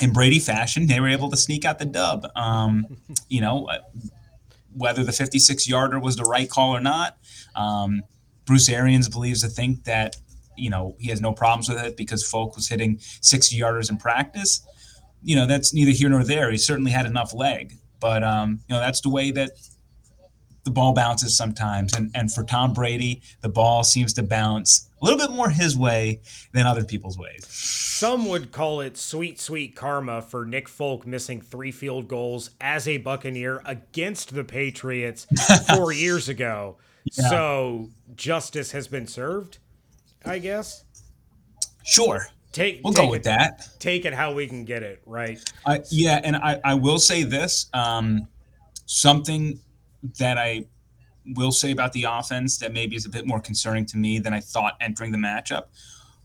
in 0.02 0.12
Brady 0.12 0.38
fashion, 0.38 0.86
they 0.86 1.00
were 1.00 1.08
able 1.08 1.30
to 1.30 1.36
sneak 1.36 1.64
out 1.64 1.78
the 1.78 1.84
dub. 1.84 2.26
Um, 2.34 2.86
you 3.28 3.40
know, 3.40 3.66
uh, 3.66 3.78
whether 4.72 5.04
the 5.04 5.12
56 5.12 5.68
yarder 5.68 6.00
was 6.00 6.16
the 6.16 6.24
right 6.24 6.50
call 6.50 6.74
or 6.74 6.80
not, 6.80 7.16
um, 7.54 8.02
Bruce 8.44 8.68
Arians 8.68 9.08
believes 9.08 9.42
to 9.42 9.48
think 9.48 9.84
that, 9.84 10.16
you 10.56 10.68
know, 10.68 10.96
he 10.98 11.10
has 11.10 11.20
no 11.20 11.32
problems 11.32 11.68
with 11.68 11.78
it 11.78 11.96
because 11.96 12.26
Folk 12.26 12.56
was 12.56 12.68
hitting 12.68 12.98
60 12.98 13.58
yarders 13.58 13.90
in 13.90 13.96
practice. 13.96 14.66
You 15.22 15.36
know, 15.36 15.46
that's 15.46 15.72
neither 15.72 15.92
here 15.92 16.08
nor 16.08 16.24
there. 16.24 16.50
He 16.50 16.58
certainly 16.58 16.90
had 16.90 17.06
enough 17.06 17.32
leg. 17.32 17.74
But, 18.00 18.22
um, 18.22 18.60
you 18.68 18.74
know, 18.74 18.80
that's 18.80 19.00
the 19.00 19.08
way 19.08 19.30
that 19.30 19.52
the 20.64 20.70
ball 20.70 20.92
bounces 20.92 21.36
sometimes. 21.36 21.94
And, 21.94 22.10
and 22.14 22.32
for 22.32 22.42
Tom 22.42 22.72
Brady, 22.72 23.22
the 23.40 23.48
ball 23.48 23.84
seems 23.84 24.12
to 24.14 24.22
bounce 24.22 24.90
a 25.04 25.10
little 25.10 25.28
bit 25.28 25.34
more 25.34 25.50
his 25.50 25.76
way 25.76 26.20
than 26.52 26.66
other 26.66 26.84
people's 26.84 27.18
ways. 27.18 27.46
Some 27.46 28.26
would 28.28 28.52
call 28.52 28.80
it 28.80 28.96
sweet, 28.96 29.38
sweet 29.38 29.76
karma 29.76 30.22
for 30.22 30.46
Nick 30.46 30.68
Folk 30.68 31.06
missing 31.06 31.40
three 31.40 31.72
field 31.72 32.08
goals 32.08 32.50
as 32.60 32.88
a 32.88 32.96
Buccaneer 32.96 33.60
against 33.66 34.34
the 34.34 34.44
Patriots 34.44 35.26
four 35.74 35.92
years 35.92 36.28
ago. 36.28 36.76
Yeah. 37.04 37.28
So 37.28 37.90
justice 38.16 38.72
has 38.72 38.88
been 38.88 39.06
served, 39.06 39.58
I 40.24 40.38
guess. 40.38 40.84
Sure. 41.84 42.26
Take, 42.52 42.80
we'll 42.82 42.94
take 42.94 43.04
go 43.04 43.10
with 43.10 43.20
it, 43.20 43.24
that. 43.24 43.68
Take 43.78 44.06
it 44.06 44.14
how 44.14 44.32
we 44.32 44.46
can 44.46 44.64
get 44.64 44.82
it, 44.82 45.02
right? 45.04 45.38
Uh, 45.66 45.80
yeah, 45.90 46.20
and 46.24 46.36
I, 46.36 46.60
I 46.64 46.74
will 46.74 46.98
say 46.98 47.24
this 47.24 47.66
um, 47.74 48.26
something 48.86 49.60
that 50.18 50.38
I 50.38 50.64
will 51.26 51.52
say 51.52 51.70
about 51.70 51.92
the 51.92 52.04
offense 52.04 52.58
that 52.58 52.72
maybe 52.72 52.96
is 52.96 53.06
a 53.06 53.08
bit 53.08 53.26
more 53.26 53.40
concerning 53.40 53.86
to 53.86 53.96
me 53.96 54.18
than 54.18 54.32
I 54.34 54.40
thought 54.40 54.74
entering 54.80 55.12
the 55.12 55.18
matchup. 55.18 55.64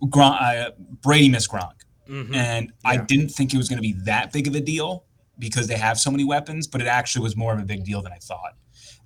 Gronk, 0.04 0.42
uh, 0.42 0.72
Brady 1.02 1.30
missed 1.30 1.50
Gronk, 1.50 1.74
mm-hmm. 2.10 2.34
and 2.34 2.68
yeah. 2.68 2.90
I 2.90 2.98
didn't 2.98 3.30
think 3.30 3.54
it 3.54 3.58
was 3.58 3.68
going 3.68 3.78
to 3.78 3.82
be 3.82 3.94
that 4.06 4.32
big 4.32 4.48
of 4.48 4.56
a 4.56 4.62
deal 4.62 5.06
because 5.38 5.68
they 5.68 5.78
have 5.78 6.00
so 6.00 6.12
many 6.12 6.24
weapons, 6.24 6.68
but 6.68 6.82
it 6.82 6.88
actually 6.88 7.24
was 7.24 7.36
more 7.36 7.54
of 7.54 7.60
a 7.60 7.66
big 7.66 7.84
deal 7.84 8.02
than 8.02 8.12
I 8.12 8.18
thought. 8.18 8.56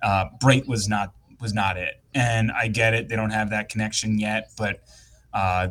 Uh, 0.02 0.26
Brate 0.42 0.66
was 0.66 0.88
not 0.88 1.14
was 1.40 1.52
not 1.52 1.76
it, 1.76 2.00
and 2.14 2.52
I 2.52 2.68
get 2.68 2.94
it; 2.94 3.08
they 3.08 3.16
don't 3.16 3.30
have 3.30 3.50
that 3.50 3.68
connection 3.68 4.18
yet. 4.18 4.50
But 4.56 4.84
uh, 5.32 5.68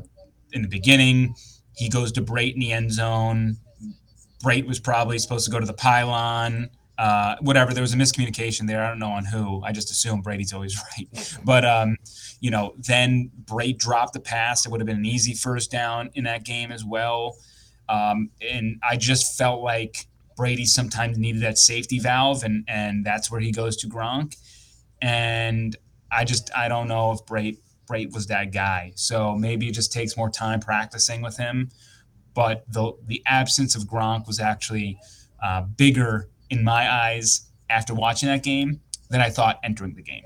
in 0.51 0.61
the 0.61 0.67
beginning, 0.67 1.35
he 1.75 1.89
goes 1.89 2.11
to 2.13 2.21
Brate 2.21 2.53
in 2.53 2.59
the 2.59 2.71
end 2.71 2.91
zone. 2.91 3.57
Brate 4.43 4.67
was 4.67 4.79
probably 4.79 5.17
supposed 5.19 5.45
to 5.45 5.51
go 5.51 5.59
to 5.59 5.65
the 5.65 5.73
pylon 5.73 6.69
uh, 6.97 7.35
whatever. 7.41 7.73
There 7.73 7.81
was 7.81 7.93
a 7.93 7.97
miscommunication 7.97 8.67
there. 8.67 8.83
I 8.83 8.89
don't 8.89 8.99
know 8.99 9.11
on 9.11 9.25
who. 9.25 9.63
I 9.63 9.71
just 9.71 9.89
assume 9.91 10.21
Brady's 10.21 10.53
always 10.53 10.77
right. 10.97 11.37
But 11.43 11.65
um, 11.65 11.97
you 12.39 12.51
know, 12.51 12.75
then 12.77 13.31
Brady 13.45 13.73
dropped 13.73 14.13
the 14.13 14.19
pass. 14.19 14.65
It 14.65 14.71
would 14.71 14.81
have 14.81 14.87
been 14.87 14.97
an 14.97 15.05
easy 15.05 15.33
first 15.33 15.71
down 15.71 16.09
in 16.13 16.25
that 16.25 16.43
game 16.43 16.71
as 16.71 16.85
well. 16.85 17.37
Um, 17.89 18.29
and 18.41 18.79
I 18.87 18.97
just 18.97 19.37
felt 19.37 19.61
like 19.61 20.07
Brady 20.35 20.65
sometimes 20.65 21.17
needed 21.17 21.41
that 21.41 21.57
safety 21.57 21.99
valve, 21.99 22.43
and 22.43 22.63
and 22.67 23.05
that's 23.05 23.31
where 23.31 23.41
he 23.41 23.51
goes 23.51 23.75
to 23.77 23.87
Gronk. 23.87 24.35
And 25.01 25.75
I 26.11 26.23
just 26.25 26.51
I 26.55 26.67
don't 26.67 26.87
know 26.87 27.11
if 27.11 27.25
Brady 27.25 27.59
Brady 27.87 28.07
was 28.07 28.27
that 28.27 28.51
guy. 28.51 28.93
So 28.95 29.35
maybe 29.35 29.67
it 29.67 29.73
just 29.73 29.91
takes 29.91 30.15
more 30.15 30.29
time 30.29 30.59
practicing 30.59 31.21
with 31.21 31.37
him. 31.37 31.69
But 32.33 32.63
the 32.71 32.93
the 33.05 33.21
absence 33.25 33.75
of 33.75 33.83
Gronk 33.83 34.27
was 34.27 34.39
actually 34.39 34.99
uh, 35.43 35.61
bigger 35.61 36.29
in 36.53 36.63
my 36.63 36.91
eyes 36.91 37.49
after 37.69 37.93
watching 37.93 38.29
that 38.29 38.43
game 38.43 38.79
than 39.09 39.21
I 39.21 39.29
thought 39.29 39.59
entering 39.63 39.95
the 39.95 40.03
game 40.03 40.23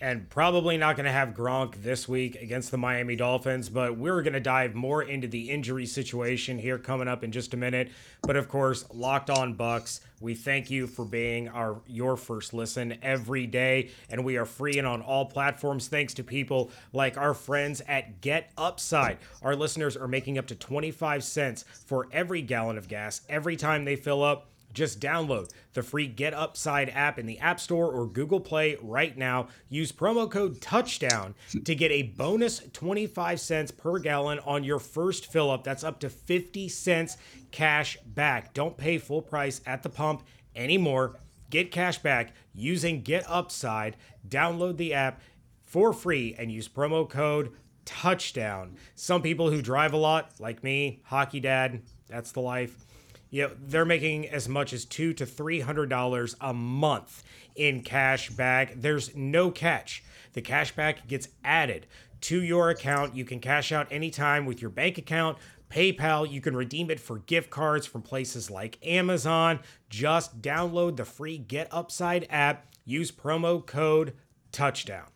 and 0.00 0.28
probably 0.28 0.76
not 0.76 0.94
going 0.94 1.06
to 1.06 1.12
have 1.12 1.30
Gronk 1.30 1.82
this 1.82 2.06
week 2.06 2.36
against 2.36 2.70
the 2.70 2.76
Miami 2.76 3.16
Dolphins, 3.16 3.70
but 3.70 3.96
we're 3.96 4.20
going 4.20 4.34
to 4.34 4.40
dive 4.40 4.74
more 4.74 5.02
into 5.02 5.26
the 5.26 5.50
injury 5.50 5.86
situation 5.86 6.58
here 6.58 6.78
coming 6.78 7.08
up 7.08 7.24
in 7.24 7.32
just 7.32 7.54
a 7.54 7.56
minute. 7.56 7.90
But 8.22 8.36
of 8.36 8.48
course, 8.48 8.84
Locked 8.92 9.30
On 9.30 9.56
Bucs, 9.56 10.00
we 10.20 10.34
thank 10.34 10.70
you 10.70 10.86
for 10.86 11.06
being 11.06 11.48
our 11.48 11.80
your 11.86 12.18
first 12.18 12.52
listen 12.52 12.98
every 13.02 13.46
day, 13.46 13.90
and 14.10 14.22
we 14.22 14.36
are 14.36 14.44
free 14.44 14.76
and 14.76 14.86
on 14.86 15.00
all 15.00 15.24
platforms 15.24 15.88
thanks 15.88 16.12
to 16.14 16.24
people 16.24 16.70
like 16.92 17.16
our 17.16 17.32
friends 17.32 17.80
at 17.88 18.20
Get 18.20 18.52
Upside. 18.58 19.16
Our 19.42 19.56
listeners 19.56 19.96
are 19.96 20.08
making 20.08 20.36
up 20.36 20.46
to 20.48 20.54
25 20.54 21.24
cents 21.24 21.64
for 21.86 22.06
every 22.12 22.42
gallon 22.42 22.76
of 22.76 22.86
gas 22.86 23.22
every 23.30 23.56
time 23.56 23.86
they 23.86 23.96
fill 23.96 24.22
up 24.22 24.50
just 24.76 25.00
download 25.00 25.50
the 25.72 25.82
free 25.82 26.06
Get 26.06 26.34
Upside 26.34 26.90
app 26.90 27.18
in 27.18 27.26
the 27.26 27.38
App 27.38 27.58
Store 27.58 27.90
or 27.90 28.06
Google 28.06 28.40
Play 28.40 28.76
right 28.82 29.16
now. 29.16 29.48
Use 29.70 29.90
promo 29.90 30.30
code 30.30 30.60
Touchdown 30.60 31.34
to 31.64 31.74
get 31.74 31.90
a 31.90 32.02
bonus 32.02 32.60
25 32.72 33.40
cents 33.40 33.70
per 33.72 33.98
gallon 33.98 34.38
on 34.40 34.62
your 34.62 34.78
first 34.78 35.32
fill 35.32 35.50
up. 35.50 35.64
That's 35.64 35.82
up 35.82 35.98
to 36.00 36.10
50 36.10 36.68
cents 36.68 37.16
cash 37.50 37.96
back. 38.04 38.52
Don't 38.52 38.76
pay 38.76 38.98
full 38.98 39.22
price 39.22 39.62
at 39.66 39.82
the 39.82 39.88
pump 39.88 40.24
anymore. 40.54 41.16
Get 41.48 41.72
cash 41.72 41.98
back 41.98 42.34
using 42.52 43.00
Get 43.00 43.24
Upside. 43.28 43.96
Download 44.28 44.76
the 44.76 44.92
app 44.92 45.22
for 45.62 45.94
free 45.94 46.36
and 46.38 46.52
use 46.52 46.68
promo 46.68 47.08
code 47.08 47.52
touchdown. 47.86 48.76
Some 48.94 49.22
people 49.22 49.50
who 49.50 49.62
drive 49.62 49.94
a 49.94 49.96
lot, 49.96 50.32
like 50.38 50.62
me, 50.62 51.00
hockey 51.04 51.40
dad, 51.40 51.82
that's 52.08 52.32
the 52.32 52.40
life 52.40 52.86
you 53.30 53.42
know, 53.42 53.50
they're 53.60 53.84
making 53.84 54.28
as 54.28 54.48
much 54.48 54.72
as 54.72 54.84
two 54.84 55.12
to 55.14 55.26
three 55.26 55.60
hundred 55.60 55.88
dollars 55.88 56.36
a 56.40 56.52
month 56.52 57.22
in 57.54 57.82
cash 57.82 58.30
back. 58.30 58.74
There's 58.76 59.14
no 59.16 59.50
catch. 59.50 60.04
The 60.32 60.42
cash 60.42 60.74
back 60.74 61.06
gets 61.06 61.28
added 61.44 61.86
to 62.22 62.42
your 62.42 62.70
account. 62.70 63.14
You 63.16 63.24
can 63.24 63.40
cash 63.40 63.72
out 63.72 63.88
anytime 63.90 64.46
with 64.46 64.60
your 64.60 64.70
bank 64.70 64.98
account. 64.98 65.38
PayPal, 65.70 66.30
you 66.30 66.40
can 66.40 66.56
redeem 66.56 66.90
it 66.90 67.00
for 67.00 67.18
gift 67.18 67.50
cards 67.50 67.86
from 67.86 68.02
places 68.02 68.50
like 68.50 68.78
Amazon. 68.86 69.60
Just 69.90 70.40
download 70.40 70.96
the 70.96 71.04
free 71.04 71.38
Get 71.38 71.68
Upside 71.72 72.26
app. 72.30 72.66
Use 72.84 73.10
promo 73.10 73.64
code 73.64 74.12
touchdown. 74.52 75.06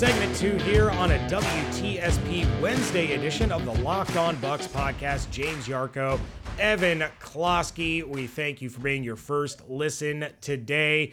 Segment 0.00 0.34
two 0.34 0.56
here 0.56 0.90
on 0.92 1.10
a 1.10 1.18
WTSP 1.28 2.62
Wednesday 2.62 3.12
edition 3.12 3.52
of 3.52 3.66
the 3.66 3.82
Locked 3.82 4.16
On 4.16 4.34
Bucs 4.36 4.66
podcast. 4.66 5.30
James 5.30 5.68
Yarcho 5.68 6.18
Evan 6.58 7.04
Closky. 7.20 8.02
We 8.02 8.26
thank 8.26 8.62
you 8.62 8.70
for 8.70 8.80
being 8.80 9.04
your 9.04 9.16
first 9.16 9.68
listen 9.68 10.28
today. 10.40 11.12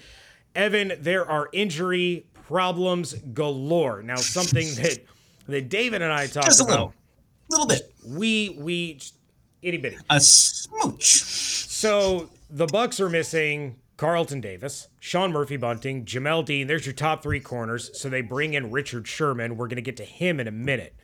Evan, 0.55 0.93
there 1.01 1.29
are 1.29 1.49
injury 1.51 2.27
problems 2.47 3.13
galore. 3.33 4.03
Now, 4.03 4.15
something 4.15 4.65
that 4.75 4.99
that 5.47 5.67
David 5.67 6.01
and 6.01 6.13
I 6.13 6.27
talked 6.27 6.45
Just 6.45 6.61
a 6.61 6.63
about. 6.63 6.71
little, 6.71 6.93
little 7.49 7.67
bit. 7.67 7.93
We 8.07 8.55
we 8.57 9.01
itty 9.61 9.79
bitty. 9.79 9.97
A 10.09 10.21
smooch. 10.21 11.03
So 11.03 12.29
the 12.49 12.67
Bucs 12.67 13.01
are 13.01 13.09
missing 13.09 13.75
Carlton 13.97 14.41
Davis, 14.41 14.89
Sean 14.99 15.31
Murphy 15.31 15.57
Bunting, 15.57 16.05
Jamel 16.05 16.45
Dean. 16.45 16.67
There's 16.67 16.85
your 16.85 16.93
top 16.93 17.23
three 17.23 17.39
corners. 17.39 17.89
So 17.99 18.09
they 18.09 18.21
bring 18.21 18.53
in 18.53 18.71
Richard 18.71 19.07
Sherman. 19.07 19.57
We're 19.57 19.67
going 19.67 19.77
to 19.77 19.81
get 19.81 19.97
to 19.97 20.05
him 20.05 20.39
in 20.39 20.47
a 20.47 20.51
minute. 20.51 20.95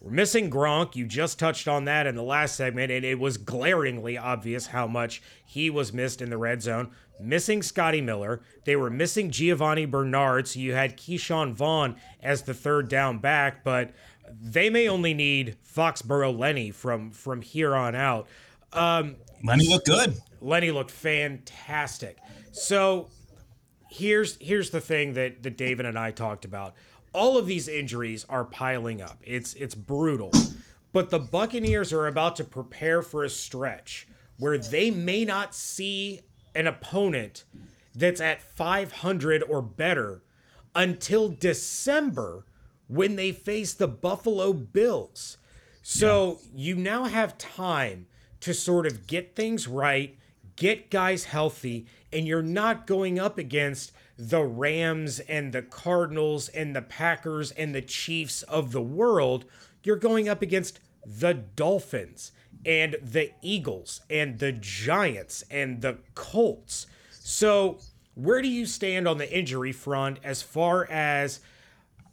We're 0.00 0.12
missing 0.12 0.48
Gronk. 0.48 0.94
You 0.94 1.04
just 1.04 1.38
touched 1.38 1.66
on 1.66 1.84
that 1.86 2.06
in 2.06 2.14
the 2.14 2.22
last 2.22 2.54
segment, 2.54 2.92
and 2.92 3.04
it 3.04 3.18
was 3.18 3.38
glaringly 3.38 4.16
obvious 4.16 4.68
how 4.68 4.86
much 4.86 5.20
he 5.44 5.68
was 5.68 5.92
missed 5.92 6.22
in 6.22 6.30
the 6.30 6.38
red 6.38 6.62
zone. 6.62 6.92
Missing 7.18 7.62
Scotty 7.62 8.00
Miller. 8.00 8.40
They 8.64 8.76
were 8.76 8.90
missing 8.90 9.30
Giovani 9.32 9.84
Bernard, 9.84 10.46
so 10.46 10.60
you 10.60 10.74
had 10.74 10.96
Ke'Shawn 10.96 11.54
Vaughn 11.54 11.96
as 12.22 12.42
the 12.42 12.54
third 12.54 12.88
down 12.88 13.18
back, 13.18 13.64
but 13.64 13.90
they 14.40 14.70
may 14.70 14.88
only 14.88 15.14
need 15.14 15.56
Foxborough 15.64 16.36
Lenny 16.36 16.70
from 16.70 17.10
from 17.10 17.42
here 17.42 17.74
on 17.74 17.94
out. 17.94 18.28
Um, 18.72 19.16
Lenny 19.42 19.68
looked 19.68 19.86
good. 19.86 20.16
Lenny 20.40 20.70
looked 20.70 20.90
fantastic. 20.90 22.18
So 22.52 23.08
here's 23.90 24.36
here's 24.40 24.70
the 24.70 24.80
thing 24.80 25.14
that 25.14 25.42
that 25.42 25.56
David 25.56 25.86
and 25.86 25.98
I 25.98 26.10
talked 26.10 26.44
about 26.44 26.74
all 27.12 27.38
of 27.38 27.46
these 27.46 27.66
injuries 27.66 28.26
are 28.28 28.44
piling 28.44 29.00
up. 29.00 29.18
It's 29.22 29.54
it's 29.54 29.74
brutal. 29.74 30.30
But 30.92 31.10
the 31.10 31.18
Buccaneers 31.18 31.92
are 31.92 32.06
about 32.06 32.36
to 32.36 32.44
prepare 32.44 33.02
for 33.02 33.24
a 33.24 33.30
stretch 33.30 34.06
where 34.38 34.58
they 34.58 34.90
may 34.90 35.24
not 35.24 35.54
see 35.54 36.20
an 36.54 36.66
opponent 36.66 37.44
that's 37.94 38.20
at 38.20 38.42
500 38.42 39.42
or 39.42 39.62
better 39.62 40.22
until 40.74 41.28
December 41.28 42.44
when 42.86 43.16
they 43.16 43.32
face 43.32 43.72
the 43.72 43.88
Buffalo 43.88 44.52
Bills. 44.52 45.38
So 45.82 46.38
yeah. 46.42 46.48
you 46.54 46.74
now 46.76 47.04
have 47.04 47.38
time 47.38 48.06
to 48.46 48.54
sort 48.54 48.86
of 48.86 49.08
get 49.08 49.34
things 49.34 49.66
right, 49.66 50.16
get 50.54 50.88
guys 50.88 51.24
healthy, 51.24 51.84
and 52.12 52.28
you're 52.28 52.42
not 52.42 52.86
going 52.86 53.18
up 53.18 53.38
against 53.38 53.90
the 54.16 54.44
Rams 54.44 55.18
and 55.18 55.52
the 55.52 55.62
Cardinals 55.62 56.48
and 56.50 56.74
the 56.74 56.80
Packers 56.80 57.50
and 57.50 57.74
the 57.74 57.82
Chiefs 57.82 58.44
of 58.44 58.70
the 58.70 58.80
world, 58.80 59.46
you're 59.82 59.96
going 59.96 60.28
up 60.28 60.42
against 60.42 60.78
the 61.04 61.34
Dolphins 61.34 62.30
and 62.64 62.94
the 63.02 63.32
Eagles 63.42 64.02
and 64.08 64.38
the 64.38 64.52
Giants 64.52 65.42
and 65.50 65.82
the 65.82 65.98
Colts. 66.14 66.86
So, 67.10 67.78
where 68.14 68.42
do 68.42 68.48
you 68.48 68.64
stand 68.64 69.08
on 69.08 69.18
the 69.18 69.36
injury 69.36 69.72
front 69.72 70.20
as 70.22 70.40
far 70.40 70.88
as 70.88 71.40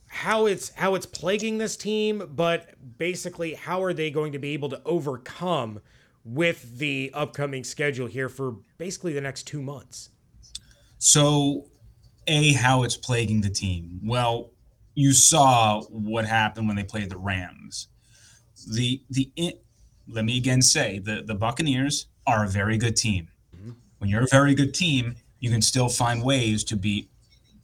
how 0.07 0.47
it's 0.47 0.71
how 0.73 0.95
it's 0.95 1.05
plaguing 1.05 1.59
this 1.59 1.77
team, 1.77 2.27
but 2.35 2.71
basically 2.97 3.53
how 3.53 3.83
are 3.83 3.93
they 3.93 4.09
going 4.09 4.31
to 4.31 4.39
be 4.39 4.53
able 4.53 4.69
to 4.69 4.81
overcome 4.83 5.79
with 6.25 6.77
the 6.77 7.11
upcoming 7.13 7.63
schedule 7.63 8.07
here 8.07 8.29
for 8.29 8.57
basically 8.77 9.13
the 9.13 9.21
next 9.21 9.43
2 9.43 9.61
months? 9.61 10.09
So, 10.97 11.69
a 12.27 12.53
how 12.53 12.83
it's 12.83 12.95
plaguing 12.95 13.41
the 13.41 13.49
team. 13.49 13.99
Well, 14.03 14.51
you 14.95 15.13
saw 15.13 15.81
what 15.89 16.25
happened 16.25 16.67
when 16.67 16.75
they 16.75 16.83
played 16.83 17.09
the 17.09 17.17
Rams. 17.17 17.87
The 18.71 19.01
the 19.09 19.31
let 20.07 20.25
me 20.25 20.37
again 20.37 20.61
say 20.61 20.99
the 20.99 21.23
the 21.25 21.35
Buccaneers 21.35 22.07
are 22.25 22.45
a 22.45 22.47
very 22.47 22.77
good 22.77 22.95
team. 22.95 23.27
Mm-hmm. 23.55 23.71
When 23.97 24.09
you're 24.09 24.23
a 24.23 24.27
very 24.31 24.55
good 24.55 24.73
team, 24.73 25.15
you 25.39 25.49
can 25.49 25.61
still 25.61 25.89
find 25.89 26.23
ways 26.23 26.63
to 26.65 26.77
beat 26.77 27.09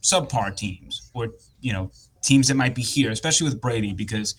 subpar 0.02 0.54
teams 0.56 1.10
or 1.14 1.28
you 1.60 1.72
know 1.72 1.90
teams 2.22 2.48
that 2.48 2.54
might 2.54 2.74
be 2.74 2.82
here, 2.82 3.10
especially 3.10 3.46
with 3.46 3.60
Brady, 3.60 3.92
because 3.92 4.34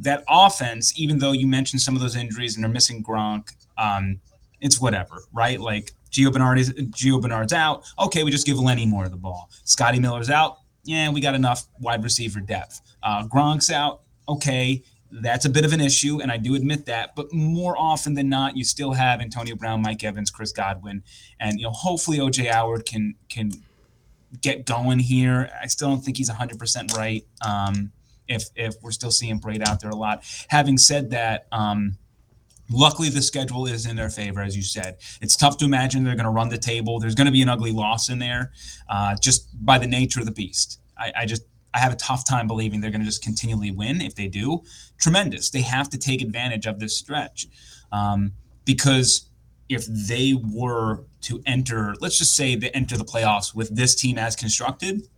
that 0.00 0.24
offense, 0.28 0.98
even 0.98 1.18
though 1.18 1.32
you 1.32 1.46
mentioned 1.46 1.80
some 1.82 1.94
of 1.94 2.00
those 2.00 2.16
injuries 2.16 2.54
and 2.54 2.64
they're 2.64 2.70
missing 2.70 3.02
Gronk, 3.02 3.54
um, 3.78 4.20
it's 4.60 4.80
whatever, 4.80 5.24
right? 5.32 5.60
Like 5.60 5.92
Gio 6.10 6.32
Bernard 6.32 6.58
is 6.58 6.72
Gio 6.72 7.20
Bernard's 7.20 7.52
out. 7.52 7.84
Okay, 7.98 8.24
we 8.24 8.30
just 8.30 8.46
give 8.46 8.58
Lenny 8.58 8.86
more 8.86 9.04
of 9.04 9.10
the 9.10 9.16
ball. 9.16 9.50
Scotty 9.64 10.00
Miller's 10.00 10.30
out. 10.30 10.58
Yeah, 10.84 11.10
we 11.10 11.20
got 11.20 11.34
enough 11.34 11.66
wide 11.80 12.02
receiver 12.02 12.40
depth. 12.40 12.80
Uh, 13.02 13.26
Gronk's 13.26 13.70
out. 13.70 14.02
Okay, 14.28 14.82
that's 15.10 15.44
a 15.44 15.50
bit 15.50 15.64
of 15.64 15.72
an 15.72 15.80
issue, 15.80 16.20
and 16.20 16.30
I 16.30 16.36
do 16.36 16.54
admit 16.54 16.86
that. 16.86 17.14
But 17.16 17.32
more 17.32 17.76
often 17.78 18.14
than 18.14 18.28
not, 18.28 18.56
you 18.56 18.64
still 18.64 18.92
have 18.92 19.20
Antonio 19.20 19.56
Brown, 19.56 19.82
Mike 19.82 20.04
Evans, 20.04 20.30
Chris 20.30 20.52
Godwin, 20.52 21.02
and 21.38 21.58
you 21.58 21.64
know 21.64 21.72
hopefully 21.72 22.18
OJ 22.18 22.50
Howard 22.50 22.86
can 22.86 23.14
can 23.28 23.50
get 24.40 24.64
going 24.66 24.98
here. 24.98 25.50
I 25.60 25.66
still 25.66 25.88
don't 25.88 26.00
think 26.00 26.16
he's 26.16 26.30
100% 26.30 26.96
right. 26.96 27.24
Um, 27.44 27.92
if 28.30 28.48
if 28.56 28.74
we're 28.82 28.92
still 28.92 29.10
seeing 29.10 29.40
Brate 29.40 29.66
out 29.66 29.80
there 29.80 29.90
a 29.90 29.96
lot. 29.96 30.24
Having 30.48 30.78
said 30.78 31.10
that. 31.10 31.46
Um, 31.52 31.98
Luckily, 32.72 33.08
the 33.08 33.20
schedule 33.20 33.66
is 33.66 33.84
in 33.84 33.96
their 33.96 34.08
favor, 34.08 34.40
as 34.40 34.56
you 34.56 34.62
said. 34.62 34.98
It's 35.20 35.34
tough 35.34 35.56
to 35.56 35.64
imagine 35.64 36.04
they're 36.04 36.14
going 36.14 36.22
to 36.22 36.30
run 36.30 36.50
the 36.50 36.56
table. 36.56 37.00
There's 37.00 37.16
going 37.16 37.26
to 37.26 37.32
be 37.32 37.42
an 37.42 37.48
ugly 37.48 37.72
loss 37.72 38.08
in 38.08 38.20
there, 38.20 38.52
uh, 38.88 39.16
just 39.20 39.48
by 39.66 39.76
the 39.76 39.88
nature 39.88 40.20
of 40.20 40.26
the 40.26 40.32
beast. 40.32 40.80
I, 40.96 41.12
I 41.18 41.26
just 41.26 41.42
I 41.74 41.78
have 41.80 41.92
a 41.92 41.96
tough 41.96 42.24
time 42.28 42.46
believing 42.46 42.80
they're 42.80 42.92
going 42.92 43.00
to 43.00 43.06
just 43.06 43.24
continually 43.24 43.70
win. 43.70 44.00
If 44.00 44.14
they 44.14 44.28
do, 44.28 44.62
tremendous. 45.00 45.50
They 45.50 45.62
have 45.62 45.88
to 45.90 45.98
take 45.98 46.22
advantage 46.22 46.66
of 46.66 46.78
this 46.78 46.96
stretch 46.96 47.48
um, 47.92 48.32
because 48.64 49.28
if 49.68 49.86
they 49.86 50.34
were 50.34 51.04
to 51.22 51.42
enter, 51.46 51.94
let's 52.00 52.18
just 52.18 52.34
say 52.34 52.56
they 52.56 52.70
enter 52.70 52.96
the 52.96 53.04
playoffs 53.04 53.54
with 53.54 53.74
this 53.74 53.94
team 53.94 54.18
as 54.18 54.34
constructed, 54.34 55.08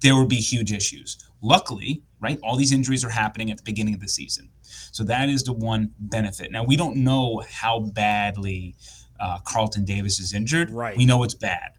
there 0.00 0.16
would 0.16 0.28
be 0.28 0.36
huge 0.36 0.72
issues. 0.72 1.18
Luckily, 1.42 2.02
right, 2.20 2.38
all 2.42 2.56
these 2.56 2.72
injuries 2.72 3.04
are 3.04 3.10
happening 3.10 3.50
at 3.50 3.56
the 3.56 3.62
beginning 3.62 3.94
of 3.94 4.00
the 4.00 4.08
season. 4.08 4.50
So 4.92 5.04
that 5.04 5.28
is 5.28 5.42
the 5.42 5.52
one 5.52 5.92
benefit. 5.98 6.50
Now, 6.50 6.64
we 6.64 6.76
don't 6.76 6.96
know 6.96 7.42
how 7.50 7.80
badly 7.80 8.74
uh, 9.18 9.38
Carlton 9.44 9.84
Davis 9.84 10.18
is 10.20 10.34
injured. 10.34 10.70
Right. 10.70 10.96
We 10.96 11.04
know 11.04 11.22
it's 11.22 11.34
bad. 11.34 11.72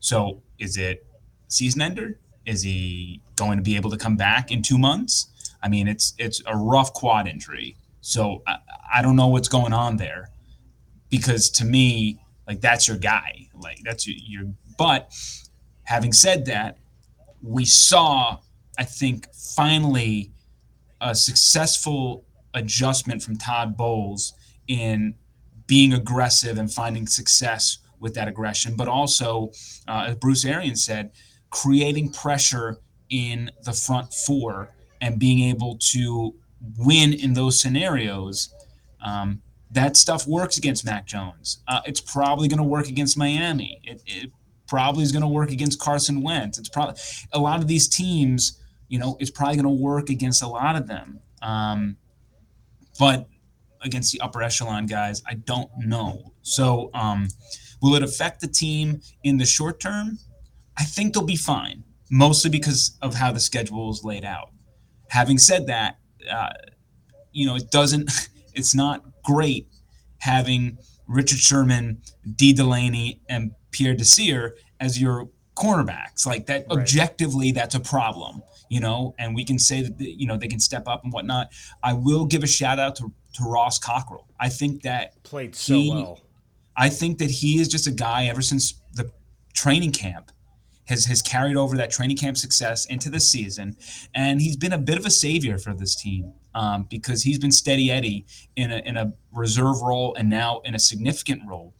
So 0.00 0.42
is 0.58 0.76
it 0.76 1.06
season 1.48 1.82
ender? 1.82 2.18
Is 2.44 2.62
he 2.62 3.20
going 3.36 3.56
to 3.58 3.62
be 3.62 3.76
able 3.76 3.90
to 3.90 3.96
come 3.96 4.16
back 4.16 4.50
in 4.50 4.62
two 4.62 4.78
months? 4.78 5.28
I 5.62 5.68
mean, 5.68 5.86
it's 5.86 6.14
it's 6.18 6.42
a 6.46 6.56
rough 6.56 6.92
quad 6.92 7.28
injury. 7.28 7.76
So 8.00 8.42
I, 8.46 8.56
I 8.94 9.02
don't 9.02 9.14
know 9.14 9.28
what's 9.28 9.48
going 9.48 9.72
on 9.72 9.96
there 9.96 10.30
because 11.08 11.50
to 11.50 11.64
me, 11.64 12.18
like 12.48 12.60
that's 12.60 12.88
your 12.88 12.96
guy. 12.96 13.48
Like 13.54 13.78
that's 13.84 14.08
your, 14.08 14.16
your 14.18 14.52
but 14.76 15.12
having 15.84 16.12
said 16.12 16.46
that, 16.46 16.78
we 17.42 17.64
saw, 17.64 18.38
I 18.78 18.84
think, 18.84 19.26
finally 19.34 20.32
a 21.00 21.14
successful 21.14 22.24
adjustment 22.54 23.22
from 23.22 23.36
Todd 23.36 23.76
Bowles 23.76 24.34
in 24.68 25.14
being 25.66 25.92
aggressive 25.92 26.58
and 26.58 26.72
finding 26.72 27.06
success 27.06 27.78
with 28.00 28.14
that 28.14 28.28
aggression, 28.28 28.76
but 28.76 28.88
also, 28.88 29.50
uh, 29.88 30.06
as 30.08 30.16
Bruce 30.16 30.44
Arians 30.44 30.84
said, 30.84 31.12
creating 31.50 32.12
pressure 32.12 32.78
in 33.10 33.50
the 33.64 33.72
front 33.72 34.12
four 34.12 34.70
and 35.00 35.18
being 35.18 35.40
able 35.48 35.76
to 35.78 36.34
win 36.78 37.12
in 37.12 37.34
those 37.34 37.60
scenarios. 37.60 38.54
Um, 39.04 39.42
that 39.70 39.96
stuff 39.96 40.26
works 40.26 40.58
against 40.58 40.84
Mac 40.84 41.06
Jones. 41.06 41.62
Uh, 41.66 41.80
it's 41.86 42.00
probably 42.00 42.48
going 42.48 42.58
to 42.58 42.64
work 42.64 42.88
against 42.88 43.16
Miami. 43.16 43.80
It, 43.84 44.02
it 44.06 44.30
probably 44.66 45.02
is 45.02 45.12
going 45.12 45.22
to 45.22 45.28
work 45.28 45.50
against 45.50 45.80
Carson 45.80 46.22
Wentz. 46.22 46.58
It's 46.58 46.68
probably 46.68 47.00
a 47.32 47.38
lot 47.38 47.60
of 47.60 47.68
these 47.68 47.88
teams. 47.88 48.58
You 48.92 48.98
know, 48.98 49.16
it's 49.20 49.30
probably 49.30 49.56
going 49.56 49.64
to 49.74 49.82
work 49.82 50.10
against 50.10 50.42
a 50.42 50.46
lot 50.46 50.76
of 50.76 50.86
them. 50.86 51.20
Um, 51.40 51.96
but 52.98 53.26
against 53.80 54.12
the 54.12 54.20
upper 54.20 54.42
echelon 54.42 54.84
guys, 54.84 55.22
I 55.26 55.32
don't 55.32 55.70
know. 55.78 56.34
So, 56.42 56.90
um, 56.92 57.28
will 57.80 57.94
it 57.94 58.02
affect 58.02 58.42
the 58.42 58.48
team 58.48 59.00
in 59.24 59.38
the 59.38 59.46
short 59.46 59.80
term? 59.80 60.18
I 60.76 60.84
think 60.84 61.14
they'll 61.14 61.22
be 61.24 61.36
fine, 61.36 61.84
mostly 62.10 62.50
because 62.50 62.98
of 63.00 63.14
how 63.14 63.32
the 63.32 63.40
schedule 63.40 63.90
is 63.90 64.04
laid 64.04 64.26
out. 64.26 64.50
Having 65.08 65.38
said 65.38 65.68
that, 65.68 65.96
uh, 66.30 66.50
you 67.32 67.46
know, 67.46 67.56
it 67.56 67.70
doesn't, 67.70 68.10
it's 68.54 68.74
not 68.74 69.02
great 69.24 69.68
having 70.18 70.76
Richard 71.06 71.38
Sherman, 71.38 72.02
Dee 72.36 72.52
Delaney, 72.52 73.22
and 73.26 73.52
Pierre 73.70 73.94
Desir 73.94 74.54
as 74.80 75.00
your 75.00 75.30
cornerbacks. 75.56 76.26
Like 76.26 76.44
that, 76.46 76.66
right. 76.68 76.78
objectively, 76.78 77.52
that's 77.52 77.74
a 77.74 77.80
problem, 77.80 78.42
you 78.72 78.80
know, 78.80 79.14
and 79.18 79.34
we 79.34 79.44
can 79.44 79.58
say 79.58 79.82
that, 79.82 80.00
you 80.00 80.26
know, 80.26 80.38
they 80.38 80.48
can 80.48 80.58
step 80.58 80.88
up 80.88 81.04
and 81.04 81.12
whatnot. 81.12 81.52
I 81.82 81.92
will 81.92 82.24
give 82.24 82.42
a 82.42 82.46
shout 82.46 82.78
out 82.78 82.96
to, 82.96 83.12
to 83.34 83.44
Ross 83.44 83.78
Cockrell. 83.78 84.26
I 84.40 84.48
think 84.48 84.80
that 84.84 85.22
played 85.24 85.54
so 85.54 85.74
he, 85.74 85.90
well. 85.90 86.22
I 86.74 86.88
think 86.88 87.18
that 87.18 87.30
he 87.30 87.60
is 87.60 87.68
just 87.68 87.86
a 87.86 87.90
guy 87.90 88.28
ever 88.28 88.40
since 88.40 88.80
the 88.94 89.12
training 89.52 89.92
camp 89.92 90.32
has 90.86 91.04
has 91.04 91.20
carried 91.20 91.54
over 91.54 91.76
that 91.76 91.90
training 91.90 92.16
camp 92.16 92.38
success 92.38 92.86
into 92.86 93.10
the 93.10 93.20
season, 93.20 93.76
and 94.14 94.40
he's 94.40 94.56
been 94.56 94.72
a 94.72 94.78
bit 94.78 94.96
of 94.98 95.04
a 95.04 95.10
savior 95.10 95.58
for 95.58 95.74
this 95.74 95.94
team 95.94 96.32
um, 96.54 96.86
because 96.88 97.22
he's 97.22 97.38
been 97.38 97.52
steady 97.52 97.90
Eddie 97.90 98.24
in 98.56 98.72
a 98.72 98.78
in 98.78 98.96
a 98.96 99.12
reserve 99.32 99.82
role 99.82 100.14
and 100.14 100.30
now 100.30 100.60
in 100.64 100.74
a 100.74 100.78
significant 100.78 101.42
role, 101.46 101.74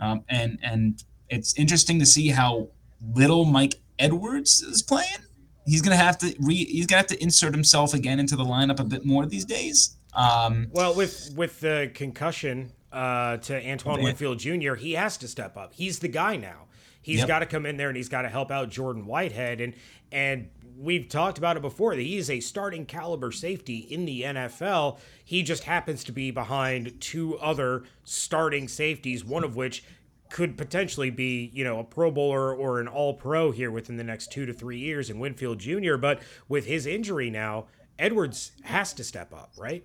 um, 0.00 0.24
and 0.30 0.58
and 0.62 1.04
it's 1.28 1.52
interesting 1.58 1.98
to 1.98 2.06
see 2.06 2.28
how 2.28 2.68
little 3.14 3.44
Mike 3.44 3.74
Edwards 3.98 4.62
is 4.62 4.82
playing. 4.82 5.27
He's 5.68 5.82
gonna 5.82 5.96
have 5.96 6.18
to 6.18 6.34
re, 6.40 6.64
he's 6.64 6.86
gonna 6.86 6.98
have 6.98 7.06
to 7.08 7.22
insert 7.22 7.52
himself 7.52 7.94
again 7.94 8.18
into 8.18 8.36
the 8.36 8.44
lineup 8.44 8.80
a 8.80 8.84
bit 8.84 9.04
more 9.04 9.26
these 9.26 9.44
days. 9.44 9.96
Um, 10.14 10.68
well, 10.72 10.94
with 10.94 11.32
with 11.36 11.60
the 11.60 11.90
concussion 11.94 12.72
uh, 12.92 13.36
to 13.38 13.70
Antoine 13.70 14.02
Winfield 14.02 14.38
Jr., 14.38 14.74
he 14.74 14.92
has 14.92 15.16
to 15.18 15.28
step 15.28 15.56
up. 15.56 15.74
He's 15.74 15.98
the 15.98 16.08
guy 16.08 16.36
now. 16.36 16.66
He's 17.02 17.20
yep. 17.20 17.28
got 17.28 17.38
to 17.38 17.46
come 17.46 17.64
in 17.64 17.76
there 17.76 17.88
and 17.88 17.96
he's 17.96 18.08
got 18.08 18.22
to 18.22 18.28
help 18.28 18.50
out 18.50 18.68
Jordan 18.68 19.06
Whitehead. 19.06 19.60
And 19.60 19.74
and 20.10 20.48
we've 20.78 21.08
talked 21.08 21.38
about 21.38 21.56
it 21.56 21.62
before 21.62 21.94
that 21.94 22.02
he 22.02 22.16
is 22.16 22.30
a 22.30 22.40
starting 22.40 22.86
caliber 22.86 23.32
safety 23.32 23.78
in 23.78 24.04
the 24.04 24.22
NFL. 24.22 24.98
He 25.24 25.42
just 25.42 25.64
happens 25.64 26.04
to 26.04 26.12
be 26.12 26.30
behind 26.30 27.00
two 27.00 27.38
other 27.38 27.84
starting 28.04 28.68
safeties, 28.68 29.24
one 29.24 29.44
of 29.44 29.56
which 29.56 29.84
could 30.30 30.56
potentially 30.56 31.10
be, 31.10 31.50
you 31.52 31.64
know, 31.64 31.78
a 31.78 31.84
Pro 31.84 32.10
Bowler 32.10 32.54
or 32.54 32.80
an 32.80 32.88
All 32.88 33.14
Pro 33.14 33.50
here 33.50 33.70
within 33.70 33.96
the 33.96 34.04
next 34.04 34.30
two 34.32 34.46
to 34.46 34.52
three 34.52 34.78
years 34.78 35.10
in 35.10 35.18
Winfield 35.18 35.58
Jr. 35.58 35.96
But 35.96 36.20
with 36.48 36.66
his 36.66 36.86
injury 36.86 37.30
now, 37.30 37.66
Edwards 37.98 38.52
has 38.62 38.92
to 38.94 39.04
step 39.04 39.32
up, 39.32 39.52
right? 39.56 39.84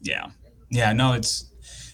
Yeah. 0.00 0.26
Yeah. 0.70 0.92
No, 0.92 1.12
it's 1.12 1.50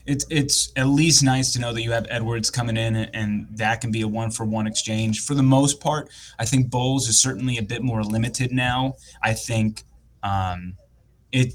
it's 0.06 0.26
it's 0.30 0.72
at 0.76 0.86
least 0.86 1.22
nice 1.22 1.52
to 1.52 1.60
know 1.60 1.72
that 1.72 1.82
you 1.82 1.92
have 1.92 2.06
Edwards 2.08 2.50
coming 2.50 2.76
in 2.76 2.96
and, 2.96 3.10
and 3.14 3.46
that 3.56 3.80
can 3.80 3.90
be 3.90 4.02
a 4.02 4.08
one 4.08 4.30
for 4.30 4.44
one 4.44 4.66
exchange. 4.66 5.20
For 5.20 5.34
the 5.34 5.42
most 5.42 5.80
part, 5.80 6.10
I 6.38 6.44
think 6.44 6.70
Bowles 6.70 7.08
is 7.08 7.20
certainly 7.20 7.58
a 7.58 7.62
bit 7.62 7.82
more 7.82 8.02
limited 8.02 8.52
now. 8.52 8.94
I 9.22 9.34
think 9.34 9.84
um, 10.22 10.76
it 11.32 11.54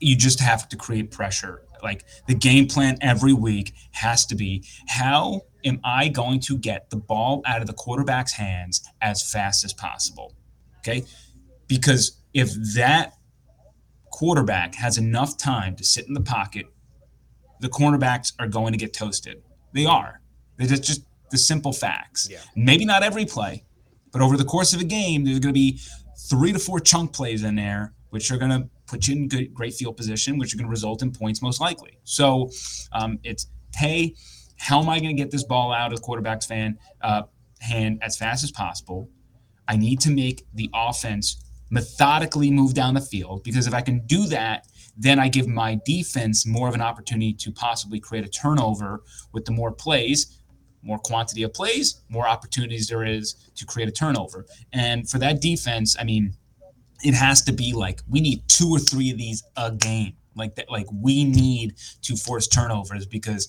you 0.00 0.16
just 0.16 0.40
have 0.40 0.68
to 0.70 0.76
create 0.76 1.10
pressure. 1.10 1.62
Like 1.82 2.04
the 2.26 2.34
game 2.34 2.66
plan 2.66 2.98
every 3.00 3.32
week 3.32 3.74
has 3.92 4.26
to 4.26 4.34
be 4.34 4.64
how 4.86 5.42
am 5.64 5.80
I 5.84 6.08
going 6.08 6.40
to 6.40 6.56
get 6.56 6.90
the 6.90 6.96
ball 6.96 7.42
out 7.46 7.60
of 7.60 7.66
the 7.66 7.72
quarterback's 7.72 8.32
hands 8.32 8.88
as 9.00 9.30
fast 9.30 9.64
as 9.64 9.72
possible? 9.72 10.34
Okay? 10.78 11.04
Because 11.66 12.22
if 12.34 12.50
that 12.74 13.14
quarterback 14.10 14.74
has 14.74 14.98
enough 14.98 15.36
time 15.36 15.76
to 15.76 15.84
sit 15.84 16.06
in 16.08 16.14
the 16.14 16.20
pocket, 16.20 16.66
the 17.60 17.68
cornerbacks 17.68 18.32
are 18.38 18.48
going 18.48 18.72
to 18.72 18.78
get 18.78 18.92
toasted. 18.92 19.42
They 19.72 19.84
are. 19.84 20.20
Just, 20.60 20.84
just 20.84 21.02
the 21.30 21.38
simple 21.38 21.72
facts. 21.72 22.28
Yeah. 22.30 22.38
Maybe 22.56 22.84
not 22.84 23.02
every 23.02 23.24
play, 23.24 23.64
but 24.12 24.22
over 24.22 24.36
the 24.36 24.44
course 24.44 24.72
of 24.72 24.80
a 24.80 24.84
game, 24.84 25.24
there's 25.24 25.40
going 25.40 25.54
to 25.54 25.58
be 25.58 25.80
three 26.28 26.52
to 26.52 26.58
four 26.58 26.80
chunk 26.80 27.12
plays 27.12 27.42
in 27.42 27.54
there, 27.54 27.94
which 28.10 28.30
are 28.30 28.38
going 28.38 28.50
to 28.50 28.68
put 28.88 29.06
you 29.06 29.14
in 29.14 29.28
good, 29.28 29.54
great 29.54 29.74
field 29.74 29.96
position, 29.96 30.38
which 30.38 30.54
are 30.54 30.56
going 30.56 30.66
to 30.66 30.70
result 30.70 31.02
in 31.02 31.12
points 31.12 31.42
most 31.42 31.60
likely. 31.60 31.98
So 32.04 32.50
um, 32.92 33.18
it's, 33.22 33.46
hey, 33.76 34.14
how 34.56 34.80
am 34.80 34.88
I 34.88 34.98
going 34.98 35.16
to 35.16 35.22
get 35.22 35.30
this 35.30 35.44
ball 35.44 35.72
out 35.72 35.92
of 35.92 35.98
the 35.98 36.02
quarterback's 36.02 36.46
fan 36.46 36.78
uh, 37.02 37.22
hand 37.60 38.00
as 38.02 38.16
fast 38.16 38.42
as 38.42 38.50
possible? 38.50 39.08
I 39.68 39.76
need 39.76 40.00
to 40.00 40.10
make 40.10 40.44
the 40.54 40.70
offense 40.74 41.44
methodically 41.70 42.50
move 42.50 42.72
down 42.74 42.94
the 42.94 43.00
field 43.00 43.44
because 43.44 43.66
if 43.66 43.74
I 43.74 43.82
can 43.82 44.06
do 44.06 44.26
that, 44.28 44.66
then 44.96 45.18
I 45.18 45.28
give 45.28 45.46
my 45.46 45.78
defense 45.84 46.46
more 46.46 46.68
of 46.68 46.74
an 46.74 46.80
opportunity 46.80 47.32
to 47.34 47.52
possibly 47.52 48.00
create 48.00 48.24
a 48.24 48.28
turnover 48.28 49.04
with 49.32 49.44
the 49.44 49.52
more 49.52 49.70
plays, 49.70 50.40
more 50.82 50.98
quantity 50.98 51.42
of 51.42 51.52
plays, 51.52 52.00
more 52.08 52.26
opportunities 52.26 52.88
there 52.88 53.04
is 53.04 53.34
to 53.54 53.66
create 53.66 53.88
a 53.88 53.92
turnover. 53.92 54.46
And 54.72 55.08
for 55.08 55.18
that 55.18 55.40
defense, 55.40 55.96
I 56.00 56.04
mean, 56.04 56.34
it 57.02 57.14
has 57.14 57.42
to 57.42 57.52
be 57.52 57.72
like 57.72 58.00
we 58.08 58.20
need 58.20 58.42
two 58.48 58.68
or 58.70 58.78
three 58.78 59.10
of 59.10 59.18
these 59.18 59.42
a 59.56 59.72
game. 59.72 60.14
Like 60.34 60.54
that, 60.54 60.70
like 60.70 60.86
we 60.92 61.24
need 61.24 61.74
to 62.02 62.16
force 62.16 62.46
turnovers 62.46 63.06
because 63.06 63.48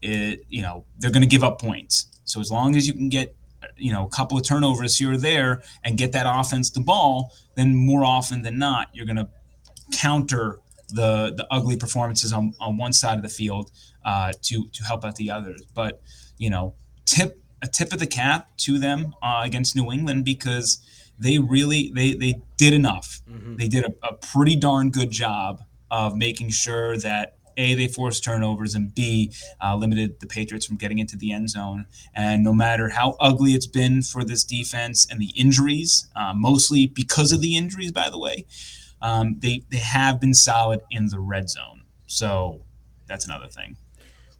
it, 0.00 0.44
you 0.48 0.62
know, 0.62 0.86
they're 0.98 1.10
going 1.10 1.22
to 1.22 1.28
give 1.28 1.44
up 1.44 1.60
points. 1.60 2.06
So 2.24 2.40
as 2.40 2.50
long 2.50 2.76
as 2.76 2.86
you 2.86 2.94
can 2.94 3.10
get 3.10 3.36
you 3.76 3.92
know 3.92 4.04
a 4.04 4.08
couple 4.08 4.36
of 4.36 4.44
turnovers 4.44 4.98
here 4.98 5.12
or 5.12 5.16
there 5.16 5.62
and 5.84 5.96
get 5.96 6.12
that 6.12 6.26
offense 6.28 6.68
the 6.68 6.80
ball 6.80 7.32
then 7.54 7.74
more 7.74 8.04
often 8.04 8.42
than 8.42 8.58
not 8.58 8.88
you're 8.92 9.06
going 9.06 9.16
to 9.16 9.26
counter 9.90 10.60
the 10.90 11.32
the 11.34 11.46
ugly 11.50 11.74
performances 11.74 12.30
on, 12.30 12.52
on 12.60 12.76
one 12.76 12.92
side 12.92 13.16
of 13.16 13.22
the 13.22 13.28
field 13.28 13.70
uh, 14.04 14.30
to 14.42 14.68
to 14.68 14.84
help 14.84 15.02
out 15.02 15.16
the 15.16 15.30
others 15.30 15.62
but 15.74 16.02
you 16.36 16.50
know 16.50 16.74
tip 17.06 17.42
a 17.64 17.66
tip 17.66 17.92
of 17.94 17.98
the 17.98 18.06
cap 18.06 18.48
to 18.58 18.78
them 18.78 19.14
uh, 19.22 19.40
against 19.42 19.74
New 19.74 19.90
England 19.90 20.24
because 20.24 20.86
they 21.18 21.38
really 21.38 21.90
they 21.94 22.14
they 22.14 22.34
did 22.56 22.72
enough 22.72 23.20
mm-hmm. 23.30 23.56
they 23.56 23.68
did 23.68 23.84
a, 23.84 24.06
a 24.06 24.14
pretty 24.14 24.56
darn 24.56 24.90
good 24.90 25.10
job 25.10 25.62
of 25.90 26.16
making 26.16 26.50
sure 26.50 26.96
that 26.96 27.36
a, 27.56 27.74
they 27.74 27.88
forced 27.88 28.24
turnovers, 28.24 28.74
and 28.74 28.94
B, 28.94 29.32
uh, 29.62 29.76
limited 29.76 30.20
the 30.20 30.26
Patriots 30.26 30.66
from 30.66 30.76
getting 30.76 30.98
into 30.98 31.16
the 31.16 31.32
end 31.32 31.50
zone. 31.50 31.86
And 32.14 32.42
no 32.42 32.52
matter 32.52 32.88
how 32.88 33.16
ugly 33.20 33.52
it's 33.52 33.66
been 33.66 34.02
for 34.02 34.24
this 34.24 34.44
defense 34.44 35.06
and 35.10 35.20
the 35.20 35.32
injuries, 35.36 36.08
uh, 36.16 36.32
mostly 36.34 36.86
because 36.86 37.32
of 37.32 37.40
the 37.40 37.56
injuries, 37.56 37.92
by 37.92 38.10
the 38.10 38.18
way, 38.18 38.46
um, 39.02 39.36
they, 39.38 39.64
they 39.70 39.78
have 39.78 40.20
been 40.20 40.34
solid 40.34 40.80
in 40.90 41.08
the 41.08 41.20
red 41.20 41.48
zone. 41.48 41.82
So 42.06 42.62
that's 43.06 43.24
another 43.24 43.48
thing. 43.48 43.76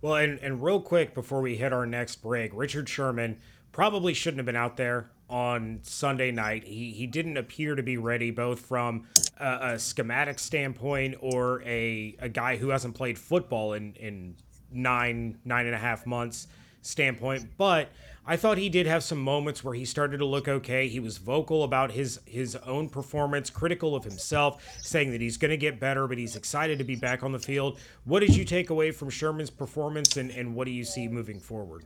Well, 0.01 0.17
and, 0.17 0.39
and 0.41 0.63
real 0.63 0.81
quick 0.81 1.15
before 1.15 1.41
we 1.41 1.57
hit 1.57 1.73
our 1.73 1.87
next 1.87 2.17
break, 2.17 2.51
Richard 2.55 2.89
Sherman 2.89 3.39
probably 3.73 4.15
shouldn't 4.15 4.39
have 4.39 4.47
been 4.47 4.57
out 4.57 4.77
there 4.77 5.11
on 5.29 5.81
Sunday 5.83 6.31
night. 6.31 6.65
He, 6.65 6.93
he 6.93 7.07
didn't 7.07 7.37
appear 7.37 7.75
to 7.75 7.83
be 7.83 7.97
ready, 7.97 8.31
both 8.31 8.61
from 8.61 9.07
a, 9.39 9.75
a 9.75 9.79
schematic 9.79 10.39
standpoint 10.39 11.17
or 11.21 11.63
a, 11.63 12.17
a 12.21 12.29
guy 12.29 12.57
who 12.57 12.69
hasn't 12.69 12.95
played 12.95 13.19
football 13.19 13.73
in, 13.73 13.95
in 13.95 14.37
nine 14.73 15.39
nine 15.45 15.67
and 15.67 15.75
a 15.75 15.79
half 15.79 16.05
months 16.07 16.49
standpoint, 16.83 17.49
but 17.57 17.89
I 18.27 18.37
thought 18.37 18.57
he 18.59 18.69
did 18.69 18.87
have 18.87 19.03
some 19.03 19.19
moments 19.19 19.63
where 19.63 19.75
he 19.75 19.85
started 19.85 20.19
to 20.19 20.25
look 20.25 20.49
okay. 20.49 20.89
He 20.89 21.01
was 21.01 21.19
vocal 21.19 21.63
about 21.63 21.93
his 21.93 22.21
his 22.25 22.57
own 22.57 22.89
performance, 22.89 23.51
critical 23.51 23.95
of 23.95 24.05
himself, 24.05 24.63
saying 24.79 25.11
that 25.13 25.21
he's 25.21 25.37
going 25.37 25.51
to 25.51 25.57
get 25.57 25.79
better, 25.79 26.07
but 26.07 26.19
he's 26.19 26.37
excited 26.37 26.79
to 26.79 26.85
be 26.85 26.97
back 26.97 27.23
on 27.23 27.33
the 27.33 27.39
field. 27.39 27.79
What 28.05 28.21
did 28.21 28.35
you 28.35 28.45
take 28.45 28.71
away 28.71 28.91
from 28.91 29.11
Sherman's 29.11 29.51
performance, 29.51 30.17
and, 30.17 30.31
and 30.31 30.55
what 30.55 30.67
do 30.67 30.73
you 30.73 30.85
see 30.85 31.07
moving 31.09 31.39
forward? 31.39 31.85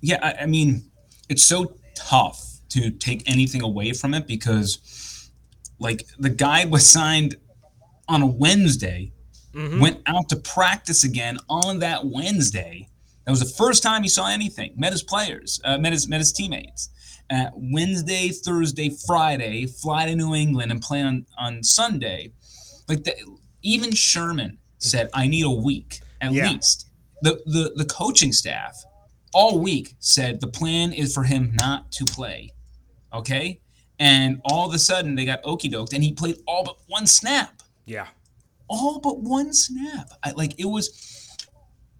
Yeah, 0.00 0.18
I, 0.22 0.42
I 0.42 0.46
mean, 0.46 0.90
it's 1.28 1.44
so 1.44 1.76
tough 1.94 2.60
to 2.70 2.90
take 2.90 3.28
anything 3.30 3.62
away 3.62 3.92
from 3.92 4.14
it 4.14 4.26
because, 4.26 5.30
like, 5.78 6.06
the 6.18 6.30
guy 6.30 6.64
was 6.64 6.88
signed 6.88 7.36
on 8.08 8.22
a 8.22 8.26
Wednesday, 8.26 9.12
mm-hmm. 9.52 9.80
went 9.80 10.00
out 10.06 10.28
to 10.28 10.36
practice 10.36 11.04
again 11.04 11.38
on 11.48 11.78
that 11.78 12.06
Wednesday 12.06 12.88
that 13.24 13.30
was 13.30 13.40
the 13.40 13.46
first 13.46 13.82
time 13.82 14.02
he 14.02 14.08
saw 14.08 14.28
anything. 14.28 14.74
Met 14.76 14.92
his 14.92 15.02
players, 15.02 15.60
uh, 15.64 15.78
met 15.78 15.92
his 15.92 16.08
met 16.08 16.20
his 16.20 16.32
teammates. 16.32 16.90
Uh, 17.30 17.46
Wednesday, 17.54 18.28
Thursday, 18.28 18.90
Friday, 19.06 19.66
fly 19.66 20.06
to 20.06 20.14
New 20.14 20.34
England 20.34 20.70
and 20.70 20.80
play 20.80 21.02
on 21.02 21.26
on 21.38 21.62
Sunday. 21.62 22.32
Like 22.86 23.04
the, 23.04 23.14
even 23.62 23.92
Sherman 23.92 24.58
said, 24.78 25.08
I 25.14 25.26
need 25.26 25.46
a 25.46 25.50
week 25.50 26.00
at 26.20 26.32
yeah. 26.32 26.50
least. 26.50 26.88
The, 27.22 27.40
the 27.46 27.72
the 27.76 27.86
coaching 27.86 28.32
staff 28.32 28.76
all 29.34 29.58
week 29.58 29.94
said 29.98 30.40
the 30.40 30.46
plan 30.48 30.92
is 30.92 31.12
for 31.12 31.24
him 31.24 31.52
not 31.54 31.92
to 31.92 32.04
play. 32.04 32.52
Okay, 33.12 33.60
and 33.98 34.40
all 34.44 34.66
of 34.68 34.74
a 34.74 34.78
sudden 34.78 35.14
they 35.14 35.24
got 35.24 35.44
okey 35.44 35.70
doked, 35.70 35.92
and 35.92 36.02
he 36.02 36.12
played 36.12 36.36
all 36.46 36.64
but 36.64 36.76
one 36.86 37.06
snap. 37.06 37.62
Yeah, 37.84 38.06
all 38.68 39.00
but 39.00 39.20
one 39.20 39.52
snap. 39.52 40.08
I, 40.22 40.30
like 40.32 40.58
it 40.58 40.66
was 40.66 41.24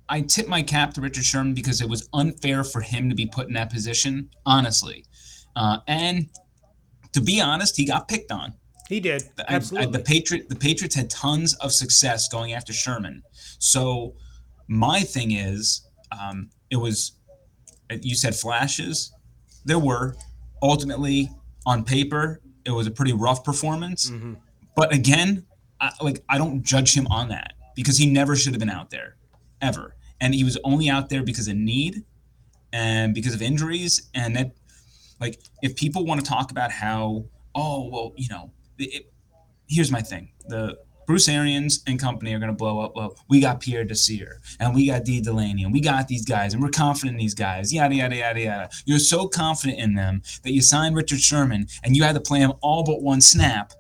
I 0.09 0.21
tip 0.21 0.49
my 0.49 0.63
cap 0.63 0.95
to 0.95 1.01
Richard 1.01 1.25
Sherman 1.25 1.55
because 1.55 1.81
it 1.81 1.89
was 1.89 2.09
unfair 2.13 2.65
for 2.65 2.81
him 2.81 3.09
to 3.09 3.15
be 3.15 3.27
put 3.27 3.49
in 3.49 3.55
that 3.55 3.71
position, 3.71 4.31
honestly. 4.45 5.05
Uh, 5.57 5.79
and 5.87 6.29
to 7.13 7.21
be 7.21 7.41
honest, 7.41 7.77
he 7.77 7.87
got 7.87 8.09
picked 8.09 8.31
on. 8.31 8.55
He 8.89 9.01
did. 9.01 9.25
Absolutely. 9.49 9.87
I, 9.87 9.89
I, 9.89 9.93
the 9.93 10.05
Patriot 10.05 10.49
the 10.49 10.57
Patriots 10.57 10.95
had 10.95 11.09
tons 11.09 11.55
of 11.55 11.73
success 11.73 12.29
going 12.29 12.53
after 12.53 12.73
Sherman. 12.73 13.23
So 13.59 14.15
my 14.69 15.01
thing 15.01 15.33
is, 15.33 15.87
um, 16.13 16.51
it 16.71 16.77
was 16.77 17.13
you 18.01 18.15
said 18.15 18.35
flashes. 18.35 19.13
There 19.65 19.79
were 19.79 20.17
ultimately 20.63 21.31
on 21.67 21.85
paper, 21.85 22.41
it 22.65 22.71
was 22.71 22.87
a 22.87 22.91
pretty 22.91 23.13
rough 23.13 23.45
performance. 23.45 24.11
Mm-hmm. 24.11 24.35
But 24.77 24.93
again, 24.93 25.47
I, 25.81 25.93
like 26.01 26.23
I 26.29 26.39
don't 26.39 26.63
judge 26.63 26.97
him 26.97 27.07
on 27.09 27.29
that 27.29 27.55
because 27.75 27.99
he 27.99 28.07
never 28.07 28.37
should 28.37 28.53
have 28.53 28.61
been 28.61 28.71
out 28.71 28.91
there 28.91 29.17
ever. 29.61 29.95
And 30.21 30.35
he 30.35 30.45
was 30.45 30.59
only 30.65 30.89
out 30.89 31.09
there 31.09 31.23
because 31.23 31.49
of 31.49 31.57
need 31.57 32.05
and 32.73 33.15
because 33.15 33.35
of 33.35 33.43
injuries. 33.43 34.09
And 34.15 34.37
that, 34.37 34.53
like, 35.21 35.41
if 35.63 35.77
people 35.77 36.05
want 36.05 36.21
to 36.25 36.27
talk 36.27 36.51
about 36.51 36.71
how, 36.71 37.27
oh, 37.55 37.89
well, 37.91 38.13
you 38.17 38.29
know, 38.29 38.51
it, 38.79 39.13
here's 39.69 39.91
my 39.91 40.01
thing. 40.01 40.31
The 40.49 40.79
Bruce 41.07 41.29
Arians 41.29 41.83
and 41.87 41.99
company 41.99 42.33
are 42.35 42.39
going 42.39 42.51
to 42.51 42.57
blow 42.57 42.81
up. 42.81 42.97
Well, 42.97 43.17
we 43.29 43.41
got 43.41 43.61
Pierre 43.61 43.85
Desir 43.85 44.41
and 44.61 44.75
we 44.75 44.87
got 44.87 45.05
Dee 45.05 45.21
Delaney 45.21 45.65
and 45.65 45.73
we 45.73 45.81
got 45.81 46.09
these 46.09 46.25
guys 46.25 46.55
and 46.55 46.63
we're 46.63 46.71
confident 46.71 47.15
in 47.15 47.19
these 47.19 47.35
guys. 47.35 47.73
Yada 47.73 47.95
yada 47.95 48.17
yada 48.17 48.41
yada. 48.41 48.71
You're 48.85 48.99
so 48.99 49.29
confident 49.29 49.79
in 49.79 49.95
them 49.95 50.23
that 50.43 50.53
you 50.53 50.63
signed 50.63 50.97
Richard 50.97 51.21
Sherman 51.21 51.67
and 51.83 51.97
you 51.97 52.03
had 52.03 52.15
to 52.15 52.21
play 52.21 52.41
him 52.41 52.53
all 52.61 52.85
but 52.85 53.03
one 53.03 53.21
snap 53.21 53.73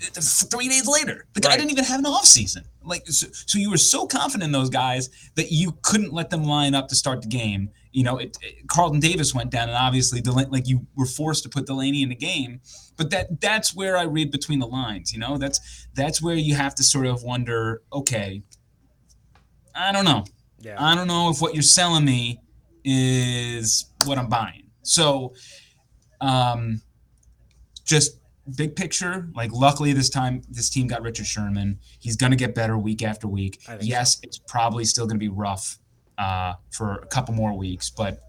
three 0.00 0.68
days 0.68 0.86
later. 0.86 1.26
The 1.34 1.40
guy 1.40 1.50
right. 1.50 1.58
didn't 1.58 1.72
even 1.72 1.84
have 1.84 2.00
an 2.00 2.06
off 2.06 2.24
season. 2.24 2.64
Like 2.84 3.06
so, 3.06 3.26
so, 3.32 3.58
you 3.58 3.70
were 3.70 3.76
so 3.76 4.06
confident 4.06 4.44
in 4.44 4.52
those 4.52 4.70
guys 4.70 5.10
that 5.34 5.52
you 5.52 5.76
couldn't 5.82 6.12
let 6.12 6.30
them 6.30 6.44
line 6.44 6.74
up 6.74 6.88
to 6.88 6.94
start 6.94 7.22
the 7.22 7.28
game. 7.28 7.70
You 7.92 8.04
know, 8.04 8.18
it, 8.18 8.36
it, 8.40 8.68
Carlton 8.68 9.00
Davis 9.00 9.34
went 9.34 9.50
down, 9.50 9.68
and 9.68 9.76
obviously, 9.76 10.20
Del- 10.20 10.48
like 10.50 10.68
you 10.68 10.86
were 10.96 11.06
forced 11.06 11.42
to 11.42 11.48
put 11.48 11.66
Delaney 11.66 12.02
in 12.02 12.08
the 12.08 12.14
game. 12.14 12.60
But 12.96 13.10
that 13.10 13.40
that's 13.40 13.74
where 13.74 13.96
I 13.96 14.04
read 14.04 14.30
between 14.30 14.58
the 14.58 14.66
lines. 14.66 15.12
You 15.12 15.18
know, 15.18 15.36
that's 15.36 15.86
that's 15.94 16.22
where 16.22 16.36
you 16.36 16.54
have 16.54 16.74
to 16.76 16.82
sort 16.82 17.06
of 17.06 17.22
wonder. 17.22 17.82
Okay, 17.92 18.42
I 19.74 19.92
don't 19.92 20.04
know. 20.04 20.24
Yeah. 20.60 20.76
I 20.78 20.94
don't 20.94 21.06
know 21.06 21.30
if 21.30 21.40
what 21.40 21.54
you're 21.54 21.62
selling 21.62 22.04
me 22.04 22.40
is 22.84 23.86
what 24.06 24.18
I'm 24.18 24.28
buying. 24.28 24.70
So, 24.82 25.34
um, 26.20 26.80
just 27.84 28.18
big 28.56 28.76
picture, 28.76 29.28
like 29.34 29.52
luckily 29.52 29.92
this 29.92 30.08
time 30.08 30.42
this 30.48 30.70
team 30.70 30.86
got 30.86 31.02
Richard 31.02 31.26
Sherman. 31.26 31.78
He's 31.98 32.16
going 32.16 32.30
to 32.30 32.36
get 32.36 32.54
better 32.54 32.76
week 32.78 33.02
after 33.02 33.28
week. 33.28 33.60
Yes, 33.80 34.14
so. 34.14 34.20
it's 34.24 34.38
probably 34.38 34.84
still 34.84 35.06
going 35.06 35.16
to 35.16 35.24
be 35.24 35.28
rough 35.28 35.78
uh, 36.18 36.54
for 36.70 36.96
a 36.96 37.06
couple 37.06 37.34
more 37.34 37.56
weeks, 37.56 37.90
but 37.90 38.22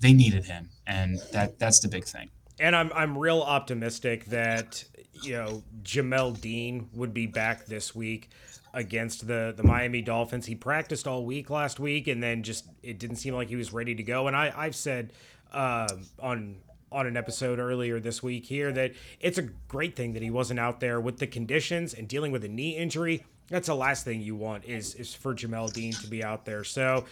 they 0.00 0.12
needed 0.12 0.44
him, 0.44 0.68
and 0.86 1.18
that 1.32 1.58
that's 1.58 1.80
the 1.80 1.88
big 1.88 2.04
thing. 2.04 2.30
And 2.58 2.74
I'm 2.76 2.92
I'm 2.94 3.16
real 3.16 3.40
optimistic 3.40 4.26
that 4.26 4.84
you 5.22 5.32
know 5.32 5.62
Jamel 5.82 6.40
Dean 6.40 6.88
would 6.94 7.14
be 7.14 7.26
back 7.26 7.66
this 7.66 7.94
week 7.94 8.30
against 8.72 9.26
the 9.26 9.54
the 9.56 9.62
Miami 9.62 10.02
Dolphins. 10.02 10.46
He 10.46 10.54
practiced 10.54 11.06
all 11.06 11.24
week 11.24 11.50
last 11.50 11.80
week, 11.80 12.08
and 12.08 12.22
then 12.22 12.42
just 12.42 12.68
it 12.82 12.98
didn't 12.98 13.16
seem 13.16 13.34
like 13.34 13.48
he 13.48 13.56
was 13.56 13.72
ready 13.72 13.94
to 13.94 14.02
go. 14.02 14.26
And 14.26 14.36
I 14.36 14.52
I've 14.54 14.76
said 14.76 15.12
uh, 15.52 15.88
on 16.20 16.56
on 16.94 17.06
an 17.06 17.16
episode 17.16 17.58
earlier 17.58 17.98
this 17.98 18.22
week 18.22 18.46
here 18.46 18.72
that 18.72 18.92
it's 19.20 19.36
a 19.36 19.42
great 19.42 19.96
thing 19.96 20.12
that 20.12 20.22
he 20.22 20.30
wasn't 20.30 20.60
out 20.60 20.80
there 20.80 21.00
with 21.00 21.18
the 21.18 21.26
conditions 21.26 21.92
and 21.92 22.08
dealing 22.08 22.32
with 22.32 22.44
a 22.44 22.48
knee 22.48 22.76
injury. 22.76 23.24
That's 23.48 23.66
the 23.66 23.74
last 23.74 24.04
thing 24.04 24.20
you 24.20 24.36
want 24.36 24.64
is 24.64 24.94
is 24.94 25.12
for 25.12 25.34
Jamel 25.34 25.72
Dean 25.72 25.92
to 25.92 26.06
be 26.06 26.24
out 26.24 26.44
there. 26.44 26.64
So 26.64 27.04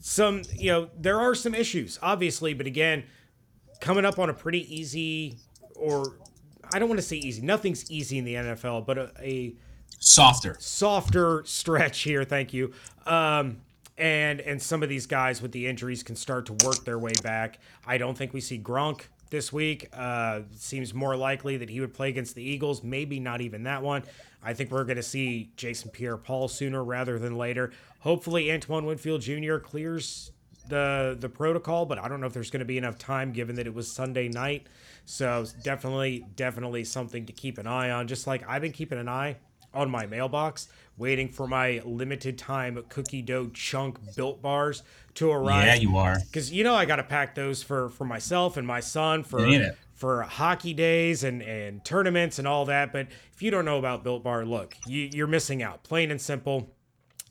some 0.00 0.42
you 0.54 0.70
know 0.70 0.88
there 0.98 1.20
are 1.20 1.34
some 1.34 1.54
issues 1.54 1.98
obviously, 2.00 2.54
but 2.54 2.66
again, 2.66 3.04
coming 3.80 4.04
up 4.04 4.18
on 4.18 4.30
a 4.30 4.34
pretty 4.34 4.74
easy 4.74 5.38
or 5.74 6.16
I 6.72 6.78
don't 6.78 6.88
want 6.88 7.00
to 7.00 7.06
say 7.06 7.16
easy. 7.16 7.42
Nothing's 7.42 7.90
easy 7.90 8.18
in 8.18 8.24
the 8.24 8.34
NFL, 8.34 8.86
but 8.86 8.96
a, 8.96 9.12
a 9.20 9.54
softer 9.98 10.56
softer 10.60 11.42
stretch 11.44 12.00
here. 12.00 12.24
Thank 12.24 12.54
you. 12.54 12.72
Um, 13.04 13.60
and 13.96 14.40
and 14.40 14.60
some 14.60 14.82
of 14.82 14.88
these 14.88 15.06
guys 15.06 15.40
with 15.40 15.52
the 15.52 15.66
injuries 15.66 16.02
can 16.02 16.16
start 16.16 16.46
to 16.46 16.52
work 16.64 16.84
their 16.84 16.98
way 16.98 17.12
back. 17.22 17.58
I 17.86 17.98
don't 17.98 18.16
think 18.16 18.32
we 18.32 18.40
see 18.40 18.58
Gronk 18.58 19.02
this 19.30 19.52
week. 19.52 19.88
Uh, 19.92 20.40
seems 20.54 20.94
more 20.94 21.16
likely 21.16 21.56
that 21.56 21.70
he 21.70 21.80
would 21.80 21.94
play 21.94 22.08
against 22.08 22.34
the 22.34 22.42
Eagles. 22.42 22.82
Maybe 22.82 23.20
not 23.20 23.40
even 23.40 23.64
that 23.64 23.82
one. 23.82 24.04
I 24.42 24.52
think 24.52 24.70
we're 24.70 24.84
going 24.84 24.96
to 24.96 25.02
see 25.02 25.50
Jason 25.56 25.90
Pierre-Paul 25.90 26.48
sooner 26.48 26.84
rather 26.84 27.18
than 27.18 27.36
later. 27.36 27.72
Hopefully, 28.00 28.52
Antoine 28.52 28.84
Winfield 28.84 29.22
Jr. 29.22 29.56
clears 29.56 30.30
the 30.68 31.16
the 31.18 31.28
protocol, 31.28 31.86
but 31.86 31.98
I 31.98 32.08
don't 32.08 32.20
know 32.20 32.26
if 32.26 32.32
there's 32.32 32.50
going 32.50 32.60
to 32.60 32.66
be 32.66 32.78
enough 32.78 32.98
time 32.98 33.32
given 33.32 33.56
that 33.56 33.66
it 33.66 33.74
was 33.74 33.90
Sunday 33.90 34.28
night. 34.28 34.66
So 35.06 35.44
definitely, 35.62 36.26
definitely 36.36 36.84
something 36.84 37.26
to 37.26 37.32
keep 37.32 37.58
an 37.58 37.66
eye 37.66 37.90
on. 37.90 38.06
Just 38.06 38.26
like 38.26 38.48
I've 38.48 38.62
been 38.62 38.72
keeping 38.72 38.98
an 38.98 39.08
eye 39.08 39.36
on 39.74 39.90
my 39.90 40.06
mailbox, 40.06 40.68
waiting 40.96 41.28
for 41.28 41.46
my 41.46 41.80
limited 41.84 42.38
time 42.38 42.82
cookie 42.88 43.22
dough 43.22 43.50
chunk 43.52 43.98
built 44.16 44.40
bars 44.40 44.82
to 45.14 45.30
arrive. 45.30 45.66
Yeah, 45.66 45.74
you 45.74 45.96
are. 45.96 46.18
Because 46.26 46.52
you 46.52 46.64
know 46.64 46.74
I 46.74 46.84
got 46.84 46.96
to 46.96 47.02
pack 47.02 47.34
those 47.34 47.62
for 47.62 47.88
for 47.90 48.04
myself 48.04 48.56
and 48.56 48.66
my 48.66 48.80
son 48.80 49.22
for 49.22 49.74
for 49.94 50.22
hockey 50.22 50.74
days 50.74 51.24
and 51.24 51.42
and 51.42 51.84
tournaments 51.84 52.38
and 52.38 52.48
all 52.48 52.64
that. 52.66 52.92
But 52.92 53.08
if 53.32 53.42
you 53.42 53.50
don't 53.50 53.64
know 53.64 53.78
about 53.78 54.04
Built 54.04 54.24
Bar, 54.24 54.44
look, 54.44 54.76
you, 54.86 55.10
you're 55.12 55.26
missing 55.26 55.62
out. 55.62 55.82
Plain 55.82 56.10
and 56.10 56.20
simple. 56.20 56.70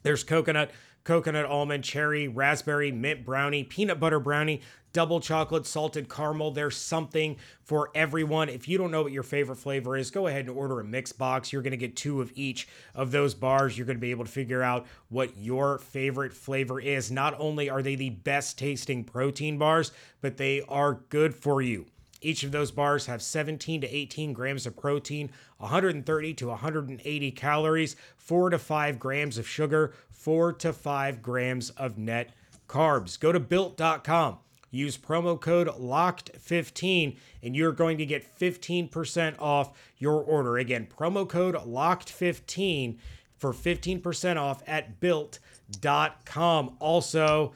There's 0.03 0.23
coconut 0.23 0.71
coconut 1.03 1.45
almond, 1.45 1.83
cherry, 1.83 2.27
raspberry, 2.27 2.91
mint 2.91 3.25
brownie, 3.25 3.63
peanut 3.63 3.99
butter 3.99 4.19
brownie, 4.19 4.61
double 4.93 5.19
chocolate, 5.19 5.65
salted 5.65 6.07
caramel. 6.07 6.51
There's 6.51 6.77
something 6.77 7.35
for 7.63 7.89
everyone. 7.95 8.47
If 8.47 8.67
you 8.67 8.77
don't 8.77 8.91
know 8.91 9.03
what 9.03 9.11
your 9.11 9.23
favorite 9.23 9.57
flavor 9.57 9.97
is, 9.97 10.11
go 10.11 10.27
ahead 10.27 10.45
and 10.45 10.55
order 10.55 10.79
a 10.79 10.83
mix 10.83 11.11
box. 11.11 11.51
You're 11.51 11.63
going 11.63 11.71
to 11.71 11.77
get 11.77 11.95
two 11.95 12.21
of 12.21 12.31
each 12.35 12.67
of 12.93 13.11
those 13.11 13.33
bars. 13.33 13.77
You're 13.77 13.87
going 13.87 13.97
to 13.97 14.01
be 14.01 14.11
able 14.11 14.25
to 14.25 14.31
figure 14.31 14.61
out 14.61 14.85
what 15.09 15.35
your 15.37 15.79
favorite 15.79 16.33
flavor 16.33 16.79
is. 16.79 17.11
Not 17.11 17.35
only 17.39 17.69
are 17.69 17.81
they 17.81 17.95
the 17.95 18.11
best 18.11 18.57
tasting 18.57 19.03
protein 19.03 19.57
bars, 19.57 19.91
but 20.21 20.37
they 20.37 20.61
are 20.69 21.01
good 21.09 21.35
for 21.35 21.61
you. 21.61 21.87
Each 22.21 22.43
of 22.43 22.51
those 22.53 22.71
bars 22.71 23.07
have 23.07 23.21
17 23.21 23.81
to 23.81 23.95
18 23.95 24.31
grams 24.31 24.65
of 24.65 24.77
protein, 24.77 25.29
130 25.57 26.33
to 26.35 26.47
180 26.47 27.31
calories, 27.31 27.97
4 28.15 28.51
to 28.51 28.59
5 28.59 28.97
grams 28.97 29.37
of 29.37 29.45
sugar, 29.45 29.93
4 30.09 30.53
to 30.53 30.71
5 30.71 31.21
grams 31.21 31.69
of 31.71 31.97
net 31.97 32.33
carbs. 32.69 33.19
Go 33.19 33.33
to 33.33 33.41
built.com. 33.41 34.37
Use 34.73 34.97
promo 34.97 35.39
code 35.39 35.67
LOCKED15 35.67 37.15
and 37.43 37.55
you're 37.55 37.71
going 37.71 37.99
to 37.99 38.07
get 38.07 38.25
15% 38.39 39.35
off 39.39 39.71
your 39.99 40.19
order. 40.19 40.57
Again, 40.57 40.87
promo 40.87 41.29
code 41.29 41.53
LOCKED15 41.53 42.97
for 43.37 43.53
15% 43.53 44.37
off 44.37 44.63
at 44.65 44.99
built.com. 44.99 46.75
Also, 46.79 47.53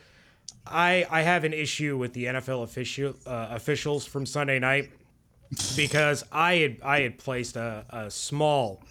I 0.69 1.07
I 1.09 1.21
have 1.21 1.43
an 1.43 1.53
issue 1.53 1.97
with 1.97 2.13
the 2.13 2.25
NFL 2.25 2.63
official 2.63 3.15
uh, 3.25 3.47
officials 3.51 4.05
from 4.05 4.25
Sunday 4.25 4.59
night 4.59 4.91
because 5.75 6.23
I 6.31 6.55
had 6.55 6.77
I 6.83 7.01
had 7.01 7.17
placed 7.17 7.55
a, 7.55 7.85
a 7.89 8.11
small 8.11 8.83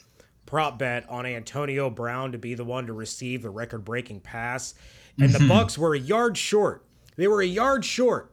prop 0.46 0.78
bet 0.78 1.08
on 1.08 1.26
Antonio 1.26 1.90
Brown 1.90 2.32
to 2.32 2.38
be 2.38 2.54
the 2.54 2.64
one 2.64 2.86
to 2.86 2.92
receive 2.92 3.42
the 3.42 3.50
record-breaking 3.50 4.20
pass, 4.20 4.74
and 5.20 5.30
the 5.32 5.38
Bucs 5.40 5.76
were 5.76 5.94
a 5.94 5.98
yard 5.98 6.36
short. 6.38 6.85
They 7.16 7.28
were 7.28 7.40
a 7.40 7.46
yard 7.46 7.84
short, 7.84 8.32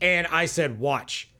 and 0.00 0.26
I 0.28 0.46
said, 0.46 0.78
"Watch." 0.78 1.30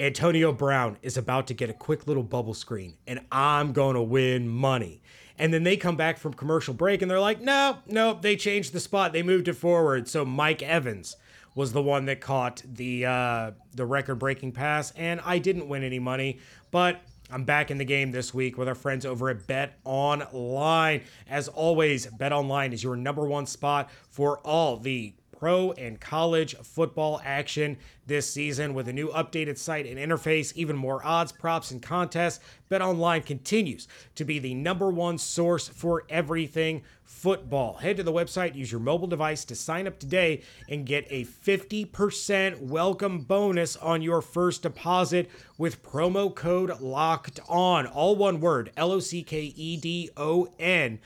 Antonio 0.00 0.50
Brown 0.50 0.96
is 1.02 1.18
about 1.18 1.46
to 1.48 1.54
get 1.54 1.68
a 1.68 1.74
quick 1.74 2.06
little 2.06 2.22
bubble 2.22 2.54
screen 2.54 2.96
and 3.06 3.20
I'm 3.30 3.74
going 3.74 3.96
to 3.96 4.02
win 4.02 4.48
money. 4.48 5.02
And 5.36 5.52
then 5.52 5.62
they 5.62 5.76
come 5.76 5.96
back 5.96 6.16
from 6.16 6.32
commercial 6.32 6.72
break 6.72 7.02
and 7.02 7.10
they're 7.10 7.20
like, 7.20 7.42
no, 7.42 7.76
no, 7.86 8.14
they 8.14 8.34
changed 8.34 8.72
the 8.72 8.80
spot. 8.80 9.12
They 9.12 9.22
moved 9.22 9.46
it 9.46 9.54
forward. 9.54 10.08
So 10.08 10.24
Mike 10.24 10.62
Evans 10.62 11.16
was 11.54 11.72
the 11.72 11.82
one 11.82 12.06
that 12.06 12.22
caught 12.22 12.62
the 12.64 13.04
uh, 13.04 13.50
the 13.74 13.84
record 13.84 14.16
breaking 14.16 14.52
pass. 14.52 14.90
And 14.92 15.20
I 15.22 15.38
didn't 15.38 15.68
win 15.68 15.82
any 15.82 15.98
money, 15.98 16.38
but 16.70 17.02
I'm 17.30 17.44
back 17.44 17.70
in 17.70 17.78
the 17.78 17.84
game 17.84 18.10
this 18.10 18.32
week 18.32 18.56
with 18.56 18.68
our 18.68 18.74
friends 18.74 19.04
over 19.04 19.28
at 19.28 19.46
Bet 19.46 19.78
Online. 19.84 21.02
As 21.28 21.48
always, 21.48 22.06
Bet 22.06 22.32
Online 22.32 22.72
is 22.72 22.82
your 22.82 22.96
number 22.96 23.26
one 23.26 23.46
spot 23.46 23.90
for 24.10 24.38
all 24.38 24.78
the 24.78 25.14
pro 25.40 25.72
and 25.72 25.98
college 25.98 26.54
football 26.56 27.18
action 27.24 27.78
this 28.06 28.30
season 28.30 28.74
with 28.74 28.88
a 28.88 28.92
new 28.92 29.08
updated 29.08 29.56
site 29.56 29.86
and 29.86 29.96
interface, 29.96 30.52
even 30.54 30.76
more 30.76 31.02
odds, 31.02 31.32
props, 31.32 31.70
and 31.70 31.80
contests. 31.80 32.40
BetOnline 32.70 33.24
continues 33.24 33.88
to 34.16 34.26
be 34.26 34.38
the 34.38 34.52
number 34.52 34.90
one 34.90 35.16
source 35.16 35.66
for 35.66 36.04
everything 36.10 36.82
football. 37.04 37.78
Head 37.78 37.96
to 37.96 38.02
the 38.02 38.12
website, 38.12 38.54
use 38.54 38.70
your 38.70 38.82
mobile 38.82 39.06
device 39.06 39.46
to 39.46 39.54
sign 39.54 39.86
up 39.86 39.98
today 39.98 40.42
and 40.68 40.84
get 40.84 41.06
a 41.08 41.24
50% 41.24 42.60
welcome 42.60 43.20
bonus 43.20 43.76
on 43.76 44.02
your 44.02 44.20
first 44.20 44.62
deposit 44.62 45.30
with 45.56 45.82
promo 45.82 46.34
code 46.34 46.78
LOCKED 46.82 47.40
ON. 47.48 47.86
All 47.86 48.14
one 48.14 48.40
word, 48.40 48.72
L 48.76 48.92
O 48.92 49.00
C 49.00 49.22
K 49.22 49.54
E 49.56 49.78
D 49.78 50.10
O 50.18 50.52
N 50.58 50.98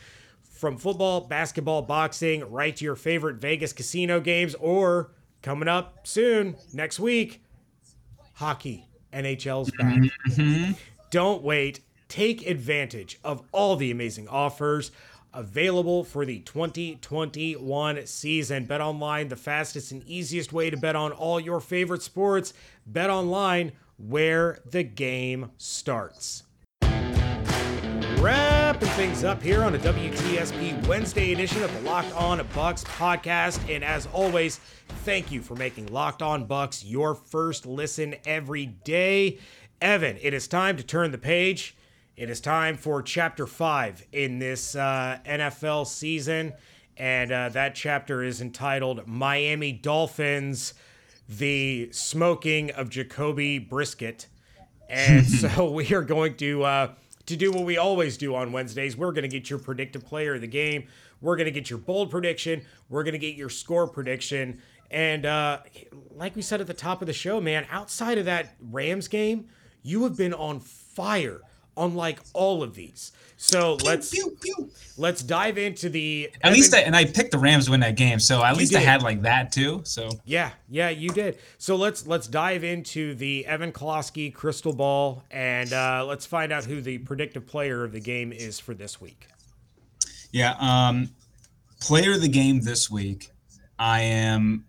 from 0.55 0.79
football, 0.79 1.21
basketball, 1.21 1.83
boxing, 1.83 2.49
right 2.51 2.75
to 2.77 2.85
your 2.85 2.97
favorite 2.97 3.37
Vegas 3.37 3.73
casino 3.73 4.21
games, 4.21 4.55
or 4.55 5.11
coming 5.43 5.69
up 5.69 6.07
soon, 6.07 6.57
next 6.73 7.01
week, 7.01 7.43
hockey. 8.35 8.89
NHL's 9.13 9.71
mm-hmm, 9.71 10.03
back. 10.03 10.11
Mm-hmm. 10.31 10.73
Don't 11.11 11.43
wait. 11.43 11.81
Take 12.09 12.47
advantage 12.47 13.19
of 13.25 13.43
all 13.53 13.77
the 13.77 13.91
amazing 13.91 14.29
offers 14.29 14.91
available 15.33 16.05
for 16.05 16.25
the 16.25 16.39
2021 16.41 18.07
season. 18.07 18.65
Bet 18.67 18.81
online, 18.81 19.29
the 19.29 19.37
fastest 19.37 19.93
and 19.93 20.03
easiest 20.05 20.53
way 20.53 20.71
to 20.71 20.77
bet 20.77 20.97
on 20.97 21.13
all 21.13 21.41
your 21.41 21.61
favorite 21.61 22.03
sports. 22.03 22.55
Bet 22.87 23.11
online, 23.11 23.73
where 23.97 24.59
the 24.65 24.83
game 24.83 25.51
starts 25.57 26.45
wrapping 28.25 28.89
things 28.89 29.23
up 29.23 29.43
here 29.43 29.63
on 29.63 29.75
a 29.75 29.79
WTSP 29.81 30.87
Wednesday 30.87 31.35
edition 31.35 31.63
of 31.63 31.71
the 31.75 31.81
Locked 31.83 32.11
On 32.15 32.39
Bucs 32.39 32.83
podcast. 32.83 33.61
And 33.69 33.85
as 33.85 34.09
always, 34.15 34.61
thank 35.05 35.31
you 35.31 35.43
for 35.43 35.55
making 35.57 35.89
Locked 35.89 36.23
On 36.23 36.49
Bucs 36.49 36.83
your 36.87 37.15
first 37.15 37.67
listen 37.67 38.15
every 38.25 38.65
day. 38.65 39.41
Evan, 39.83 40.17
it 40.23 40.33
is 40.33 40.49
time 40.49 40.79
to 40.79 40.83
turn 40.83 41.11
the 41.11 41.19
page. 41.19 41.77
It 42.17 42.31
is 42.31 42.41
time 42.41 42.79
for 42.79 43.03
chapter 43.03 43.47
five 43.47 44.07
in 44.11 44.39
this 44.39 44.75
uh, 44.75 45.19
NFL 45.27 45.87
season. 45.87 46.55
And 46.97 47.31
uh, 47.31 47.51
that 47.51 47.75
chapter 47.75 48.23
is 48.23 48.41
entitled 48.41 49.07
Miami 49.07 49.73
Dolphins, 49.73 50.73
the 51.29 51.91
smoking 51.93 52.71
of 52.71 52.89
Jacoby 52.89 53.59
Brisket. 53.59 54.29
And 54.89 55.27
so 55.29 55.71
we 55.71 55.93
are 55.93 56.03
going 56.03 56.39
to. 56.39 56.63
Uh, 56.63 56.89
to 57.27 57.37
do 57.37 57.51
what 57.51 57.65
we 57.65 57.77
always 57.77 58.17
do 58.17 58.35
on 58.35 58.53
Wednesdays. 58.53 58.97
We're 58.97 59.13
going 59.13 59.23
to 59.23 59.29
get 59.29 59.49
your 59.51 59.59
predictive 59.59 60.05
player 60.05 60.35
of 60.35 60.41
the 60.41 60.47
game. 60.47 60.87
We're 61.21 61.37
going 61.37 61.47
to 61.47 61.51
get 61.51 61.71
your 61.71 61.79
bold 61.79 62.11
prediction. 62.11 62.63
We're 62.89 63.03
going 63.03 63.13
to 63.13 63.19
get 63.19 63.35
your 63.35 63.49
score 63.49 63.87
prediction. 63.87 64.61
And 64.91 65.27
uh, 65.27 65.61
like 66.11 66.37
we 66.37 66.43
said 66.43 66.61
at 66.61 66.67
the 66.67 66.75
top 66.75 67.01
of 67.01 67.07
the 67.07 67.13
show, 67.13 67.41
man, 67.41 67.67
outside 67.71 68.19
of 68.19 68.27
that 68.27 68.55
Rams 68.61 69.09
game, 69.09 69.49
you 69.83 70.05
have 70.05 70.17
been 70.17 70.35
on 70.35 70.61
fire 70.61 71.41
unlike 71.77 72.21
all 72.33 72.63
of 72.63 72.75
these. 72.75 73.13
So 73.37 73.77
pew, 73.77 73.87
let's 73.87 74.11
pew, 74.11 74.37
pew. 74.41 74.71
let's 74.97 75.23
dive 75.23 75.59
into 75.59 75.89
the. 75.89 76.31
At 76.35 76.47
Evan, 76.47 76.53
least, 76.55 76.75
I, 76.75 76.81
and 76.81 76.97
I 76.97 77.05
picked 77.05 77.33
the 77.33 77.39
Rams 77.39 77.67
to 77.67 77.73
win 77.73 77.81
that 77.81 77.97
game, 77.97 78.19
so 78.21 78.45
at 78.45 78.57
least 78.57 78.73
did. 78.73 78.79
I 78.79 78.83
had 78.83 79.03
like 79.03 79.23
that 79.23 79.53
too. 79.53 79.83
So 79.85 80.09
yeah, 80.25 80.51
yeah, 80.69 80.89
you 80.91 81.11
did. 81.11 81.39
So 81.59 81.77
let's 81.77 82.07
let's 82.07 82.27
dive 82.27 82.65
into 82.65 83.15
the 83.15 83.45
Evan 83.47 83.73
Closky 83.73 84.33
crystal 84.33 84.73
ball, 84.73 85.25
and 85.31 85.73
uh, 85.73 86.05
let's 86.07 86.27
find 86.27 86.53
out 86.53 86.65
who 86.65 86.81
the 86.81 86.99
predictive 86.99 87.47
player 87.47 87.85
of 87.85 87.93
the 87.93 88.01
game 88.01 88.33
is 88.33 88.61
for 88.61 88.73
this 88.73 89.01
week. 89.01 89.27
Yeah, 90.33 90.55
um, 90.61 91.11
player 91.81 92.13
of 92.13 92.23
the 92.23 92.29
game 92.29 92.61
this 92.61 92.91
week, 92.91 93.31
I 93.79 94.01
am 94.03 94.65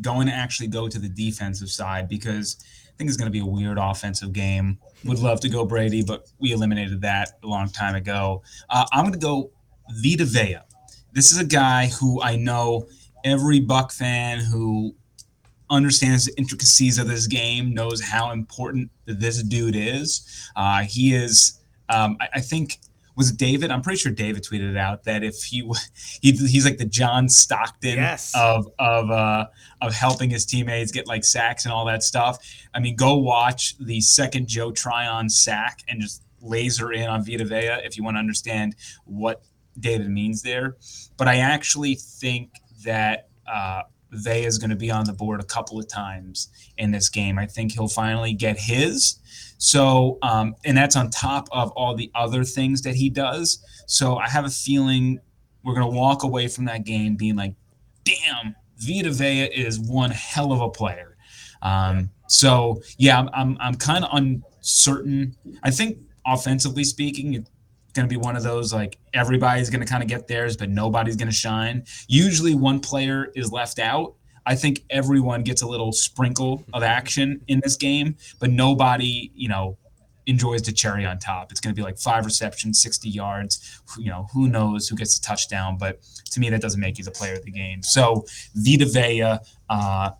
going 0.00 0.26
to 0.26 0.32
actually 0.32 0.68
go 0.68 0.88
to 0.88 0.98
the 0.98 1.08
defensive 1.08 1.70
side 1.70 2.08
because 2.08 2.56
I 2.88 2.96
think 2.96 3.08
it's 3.08 3.16
going 3.16 3.30
to 3.30 3.32
be 3.32 3.40
a 3.40 3.46
weird 3.46 3.78
offensive 3.78 4.32
game. 4.32 4.78
Would 5.04 5.18
love 5.18 5.40
to 5.40 5.48
go 5.48 5.64
Brady, 5.66 6.02
but 6.02 6.26
we 6.38 6.52
eliminated 6.52 7.02
that 7.02 7.32
a 7.42 7.46
long 7.46 7.68
time 7.68 7.94
ago. 7.94 8.42
Uh, 8.70 8.86
I'm 8.92 9.04
going 9.04 9.12
to 9.12 9.18
go 9.18 9.50
Vita 10.02 10.24
Vea. 10.24 10.58
This 11.12 11.30
is 11.30 11.38
a 11.38 11.44
guy 11.44 11.88
who 11.88 12.22
I 12.22 12.36
know 12.36 12.86
every 13.24 13.60
Buc 13.60 13.92
fan 13.92 14.40
who 14.40 14.94
understands 15.70 16.24
the 16.24 16.36
intricacies 16.38 16.98
of 16.98 17.08
this 17.08 17.26
game 17.26 17.74
knows 17.74 18.00
how 18.00 18.30
important 18.30 18.90
this 19.06 19.42
dude 19.42 19.76
is. 19.76 20.50
Uh, 20.56 20.82
he 20.82 21.14
is, 21.14 21.60
um, 21.88 22.16
I, 22.20 22.28
I 22.34 22.40
think 22.40 22.78
was 23.16 23.32
David? 23.32 23.70
I'm 23.70 23.82
pretty 23.82 23.98
sure 23.98 24.12
David 24.12 24.42
tweeted 24.42 24.76
out 24.76 25.04
that 25.04 25.22
if 25.22 25.42
he, 25.44 25.70
he 26.20 26.32
he's 26.32 26.64
like 26.64 26.78
the 26.78 26.84
John 26.84 27.28
Stockton 27.28 27.96
yes. 27.96 28.32
of 28.34 28.68
of 28.78 29.10
uh, 29.10 29.46
of 29.80 29.94
helping 29.94 30.30
his 30.30 30.44
teammates 30.46 30.92
get 30.92 31.06
like 31.06 31.24
sacks 31.24 31.64
and 31.64 31.72
all 31.72 31.84
that 31.86 32.02
stuff. 32.02 32.38
I 32.74 32.80
mean, 32.80 32.96
go 32.96 33.16
watch 33.16 33.76
the 33.78 34.00
second 34.00 34.48
Joe 34.48 34.72
Tryon 34.72 35.28
sack 35.28 35.80
and 35.88 36.00
just 36.00 36.22
laser 36.40 36.92
in 36.92 37.08
on 37.08 37.24
Vita 37.24 37.44
Vea 37.44 37.84
if 37.84 37.96
you 37.96 38.04
want 38.04 38.16
to 38.16 38.20
understand 38.20 38.76
what 39.04 39.42
David 39.78 40.08
means 40.08 40.42
there. 40.42 40.76
But 41.16 41.28
I 41.28 41.36
actually 41.36 41.94
think 41.94 42.50
that 42.84 43.28
uh, 43.46 43.82
Vea 44.10 44.44
is 44.44 44.58
going 44.58 44.70
to 44.70 44.76
be 44.76 44.90
on 44.90 45.04
the 45.04 45.12
board 45.12 45.40
a 45.40 45.44
couple 45.44 45.78
of 45.78 45.88
times 45.88 46.48
in 46.78 46.90
this 46.90 47.08
game. 47.08 47.38
I 47.38 47.46
think 47.46 47.72
he'll 47.72 47.88
finally 47.88 48.32
get 48.32 48.58
his. 48.58 49.18
So, 49.58 50.18
um, 50.22 50.54
and 50.64 50.76
that's 50.76 50.96
on 50.96 51.10
top 51.10 51.48
of 51.52 51.70
all 51.72 51.94
the 51.94 52.10
other 52.14 52.44
things 52.44 52.82
that 52.82 52.94
he 52.94 53.10
does. 53.10 53.64
So 53.86 54.16
I 54.16 54.28
have 54.28 54.44
a 54.44 54.50
feeling 54.50 55.20
we're 55.62 55.74
going 55.74 55.90
to 55.90 55.96
walk 55.96 56.22
away 56.22 56.48
from 56.48 56.66
that 56.66 56.84
game 56.84 57.16
being 57.16 57.36
like, 57.36 57.54
damn, 58.04 58.54
Vita 58.78 59.10
Vea 59.10 59.44
is 59.44 59.80
one 59.80 60.10
hell 60.10 60.52
of 60.52 60.60
a 60.60 60.68
player. 60.68 61.16
Um, 61.62 62.10
so 62.28 62.82
yeah, 62.98 63.18
I'm, 63.18 63.30
I'm, 63.32 63.56
I'm 63.60 63.74
kind 63.74 64.04
of 64.04 64.10
uncertain. 64.12 65.36
I 65.62 65.70
think 65.70 65.98
offensively 66.26 66.84
speaking, 66.84 67.34
it's 67.34 67.50
going 67.94 68.08
to 68.08 68.12
be 68.12 68.18
one 68.18 68.36
of 68.36 68.42
those 68.42 68.72
like 68.72 68.98
everybody's 69.14 69.70
going 69.70 69.80
to 69.80 69.86
kind 69.86 70.02
of 70.02 70.08
get 70.08 70.26
theirs, 70.28 70.56
but 70.56 70.68
nobody's 70.68 71.16
going 71.16 71.28
to 71.28 71.34
shine. 71.34 71.84
Usually 72.08 72.54
one 72.54 72.80
player 72.80 73.32
is 73.34 73.50
left 73.50 73.78
out 73.78 74.14
I 74.46 74.54
think 74.54 74.84
everyone 74.90 75.42
gets 75.42 75.62
a 75.62 75.66
little 75.66 75.92
sprinkle 75.92 76.64
of 76.72 76.82
action 76.82 77.40
in 77.48 77.60
this 77.62 77.76
game, 77.76 78.16
but 78.38 78.50
nobody, 78.50 79.30
you 79.34 79.48
know, 79.48 79.78
enjoys 80.26 80.62
the 80.62 80.72
cherry 80.72 81.04
on 81.04 81.18
top. 81.18 81.50
It's 81.50 81.60
going 81.60 81.74
to 81.74 81.78
be 81.78 81.84
like 81.84 81.98
five 81.98 82.24
receptions, 82.24 82.80
60 82.80 83.08
yards. 83.08 83.80
You 83.98 84.10
know, 84.10 84.26
who 84.32 84.48
knows 84.48 84.88
who 84.88 84.96
gets 84.96 85.18
a 85.18 85.22
touchdown, 85.22 85.76
but 85.78 86.00
to 86.30 86.40
me, 86.40 86.50
that 86.50 86.60
doesn't 86.60 86.80
make 86.80 86.98
you 86.98 87.04
the 87.04 87.10
player 87.10 87.34
of 87.34 87.44
the 87.44 87.50
game. 87.50 87.82
So, 87.82 88.24
Vita 88.54 88.86
Vea, 88.86 89.38
uh, 89.70 90.10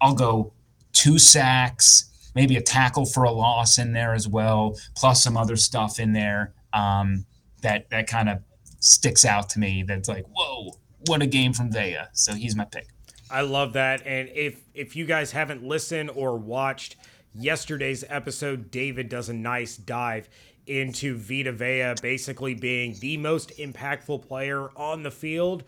I'll 0.00 0.14
go 0.14 0.52
two 0.92 1.18
sacks, 1.18 2.30
maybe 2.34 2.56
a 2.56 2.62
tackle 2.62 3.06
for 3.06 3.24
a 3.24 3.30
loss 3.30 3.78
in 3.78 3.92
there 3.92 4.14
as 4.14 4.26
well, 4.26 4.78
plus 4.96 5.22
some 5.22 5.36
other 5.36 5.56
stuff 5.56 6.00
in 6.00 6.12
there 6.12 6.54
um, 6.72 7.24
that 7.62 7.90
that 7.90 8.06
kind 8.06 8.28
of 8.28 8.38
sticks 8.80 9.24
out 9.24 9.48
to 9.50 9.58
me. 9.58 9.84
That's 9.86 10.08
like, 10.08 10.24
whoa, 10.34 10.72
what 11.06 11.22
a 11.22 11.26
game 11.26 11.52
from 11.52 11.70
Vea. 11.70 11.98
So 12.12 12.34
he's 12.34 12.56
my 12.56 12.64
pick. 12.64 12.88
I 13.30 13.42
love 13.42 13.74
that. 13.74 14.02
And 14.06 14.28
if 14.30 14.64
if 14.74 14.96
you 14.96 15.06
guys 15.06 15.32
haven't 15.32 15.62
listened 15.62 16.10
or 16.10 16.36
watched 16.36 16.96
yesterday's 17.34 18.04
episode, 18.08 18.70
David 18.70 19.08
does 19.08 19.28
a 19.28 19.34
nice 19.34 19.76
dive 19.76 20.28
into 20.66 21.16
Vita 21.16 21.52
Vea 21.52 21.94
basically 22.00 22.54
being 22.54 22.94
the 23.00 23.16
most 23.16 23.50
impactful 23.58 24.26
player 24.26 24.70
on 24.76 25.02
the 25.02 25.10
field 25.10 25.64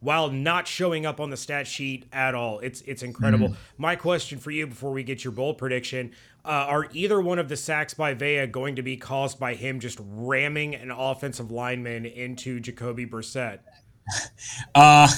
while 0.00 0.30
not 0.30 0.68
showing 0.68 1.06
up 1.06 1.20
on 1.20 1.30
the 1.30 1.36
stat 1.36 1.66
sheet 1.66 2.06
at 2.12 2.34
all. 2.34 2.58
It's 2.60 2.80
it's 2.82 3.02
incredible. 3.02 3.48
Mm. 3.50 3.56
My 3.78 3.96
question 3.96 4.38
for 4.38 4.50
you 4.50 4.66
before 4.66 4.92
we 4.92 5.02
get 5.02 5.24
your 5.24 5.32
bold 5.32 5.58
prediction, 5.58 6.12
uh, 6.44 6.48
are 6.48 6.88
either 6.92 7.20
one 7.20 7.38
of 7.38 7.48
the 7.48 7.56
sacks 7.56 7.94
by 7.94 8.14
Vea 8.14 8.46
going 8.46 8.76
to 8.76 8.82
be 8.82 8.96
caused 8.96 9.38
by 9.40 9.54
him 9.54 9.80
just 9.80 9.98
ramming 10.00 10.74
an 10.74 10.90
offensive 10.90 11.50
lineman 11.50 12.06
into 12.06 12.60
Jacoby 12.60 13.06
Brissett? 13.06 13.60
Uh, 14.74 15.08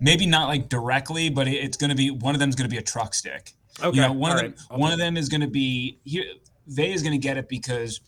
maybe 0.00 0.26
not 0.26 0.48
like 0.48 0.68
directly, 0.68 1.28
but 1.28 1.48
it's 1.48 1.76
going 1.76 1.90
to 1.90 1.96
be 1.96 2.10
one 2.10 2.34
of 2.34 2.40
them 2.40 2.48
is 2.48 2.54
going 2.54 2.68
to 2.68 2.72
be 2.72 2.78
a 2.78 2.82
truck 2.82 3.14
stick. 3.14 3.54
Okay. 3.82 3.96
You 3.96 4.02
know, 4.02 4.12
one 4.12 4.32
All 4.32 4.38
of 4.38 4.42
them, 4.42 4.54
right. 4.70 4.78
one 4.78 4.92
of 4.92 4.98
them 4.98 5.16
is 5.16 5.28
going 5.28 5.40
to 5.40 5.48
be 5.48 5.98
here. 6.04 6.24
Vea 6.66 6.92
is 6.92 7.02
going 7.02 7.12
to 7.12 7.18
get 7.18 7.36
it 7.36 7.48
because, 7.48 8.00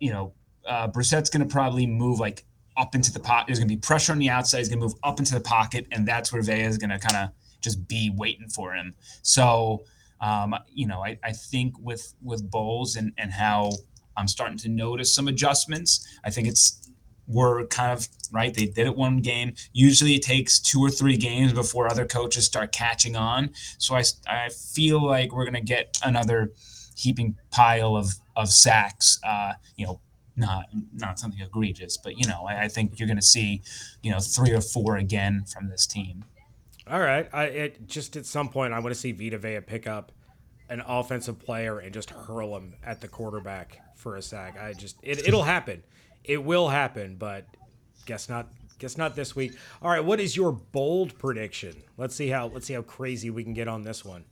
you 0.00 0.12
know, 0.12 0.32
uh, 0.66 0.88
Brissett's 0.88 1.30
going 1.30 1.46
to 1.46 1.52
probably 1.52 1.86
move 1.86 2.18
like 2.18 2.44
up 2.76 2.94
into 2.94 3.12
the 3.12 3.20
pot. 3.20 3.46
There's 3.46 3.58
going 3.58 3.68
to 3.68 3.74
be 3.74 3.80
pressure 3.80 4.12
on 4.12 4.18
the 4.18 4.30
outside. 4.30 4.58
He's 4.58 4.68
going 4.68 4.80
to 4.80 4.86
move 4.86 4.94
up 5.02 5.18
into 5.18 5.34
the 5.34 5.40
pocket, 5.40 5.86
and 5.92 6.06
that's 6.06 6.32
where 6.32 6.42
Vea 6.42 6.62
is 6.62 6.78
going 6.78 6.90
to 6.90 6.98
kind 6.98 7.16
of 7.16 7.34
just 7.60 7.86
be 7.88 8.10
waiting 8.14 8.48
for 8.48 8.74
him. 8.74 8.94
So, 9.22 9.84
um, 10.20 10.54
you 10.72 10.86
know, 10.86 11.04
I, 11.04 11.18
I 11.22 11.32
think 11.32 11.74
with 11.78 12.14
with 12.22 12.50
Bowles 12.50 12.96
and 12.96 13.12
and 13.18 13.32
how 13.32 13.70
I'm 14.16 14.28
starting 14.28 14.58
to 14.58 14.68
notice 14.68 15.14
some 15.14 15.28
adjustments. 15.28 16.06
I 16.24 16.30
think 16.30 16.48
it's 16.48 16.85
we're 17.28 17.66
kind 17.66 17.92
of 17.92 18.08
right. 18.32 18.52
They 18.54 18.66
did 18.66 18.86
it 18.86 18.96
one 18.96 19.20
game. 19.20 19.54
Usually 19.72 20.14
it 20.14 20.22
takes 20.22 20.58
two 20.58 20.80
or 20.80 20.90
three 20.90 21.16
games 21.16 21.52
before 21.52 21.90
other 21.90 22.06
coaches 22.06 22.46
start 22.46 22.72
catching 22.72 23.16
on. 23.16 23.50
So 23.78 23.94
I, 23.94 24.04
I 24.28 24.48
feel 24.48 25.04
like 25.04 25.32
we're 25.32 25.44
going 25.44 25.54
to 25.54 25.60
get 25.60 25.98
another 26.04 26.52
heaping 26.96 27.36
pile 27.50 27.96
of, 27.96 28.14
of 28.36 28.50
sacks, 28.50 29.18
uh, 29.24 29.54
you 29.76 29.86
know, 29.86 30.00
not 30.36 30.66
not 30.94 31.18
something 31.18 31.40
egregious, 31.40 31.96
but 31.96 32.18
you 32.18 32.28
know, 32.28 32.44
I, 32.46 32.64
I 32.64 32.68
think 32.68 32.98
you're 32.98 33.08
going 33.08 33.16
to 33.16 33.22
see, 33.22 33.62
you 34.02 34.10
know, 34.10 34.18
three 34.18 34.52
or 34.52 34.60
four 34.60 34.96
again 34.96 35.44
from 35.46 35.70
this 35.70 35.86
team. 35.86 36.24
All 36.88 37.00
right, 37.00 37.28
I 37.32 37.44
it, 37.44 37.88
just 37.88 38.16
at 38.16 38.26
some 38.26 38.50
point 38.50 38.74
I 38.74 38.78
want 38.80 38.94
to 38.94 39.00
see 39.00 39.12
Vita 39.12 39.38
Vea 39.38 39.60
pick 39.60 39.86
up 39.86 40.12
an 40.68 40.82
offensive 40.86 41.38
player 41.38 41.78
and 41.78 41.92
just 41.92 42.10
hurl 42.10 42.54
him 42.56 42.74
at 42.84 43.00
the 43.00 43.08
quarterback 43.08 43.80
for 43.96 44.16
a 44.16 44.22
sack. 44.22 44.58
I 44.60 44.74
just 44.74 44.96
it, 45.02 45.26
it'll 45.26 45.44
happen 45.44 45.82
it 46.26 46.42
will 46.42 46.68
happen, 46.68 47.16
but 47.16 47.46
guess 48.04 48.28
not. 48.28 48.48
Guess 48.78 48.98
not 48.98 49.16
this 49.16 49.34
week. 49.34 49.52
All 49.80 49.90
right, 49.90 50.04
what 50.04 50.20
is 50.20 50.36
your 50.36 50.52
bold 50.52 51.18
prediction? 51.18 51.74
Let's 51.96 52.14
see 52.14 52.28
how 52.28 52.48
let's 52.48 52.66
see 52.66 52.74
how 52.74 52.82
crazy 52.82 53.30
we 53.30 53.42
can 53.42 53.54
get 53.54 53.68
on 53.68 53.84
this 53.84 54.04
one. 54.04 54.26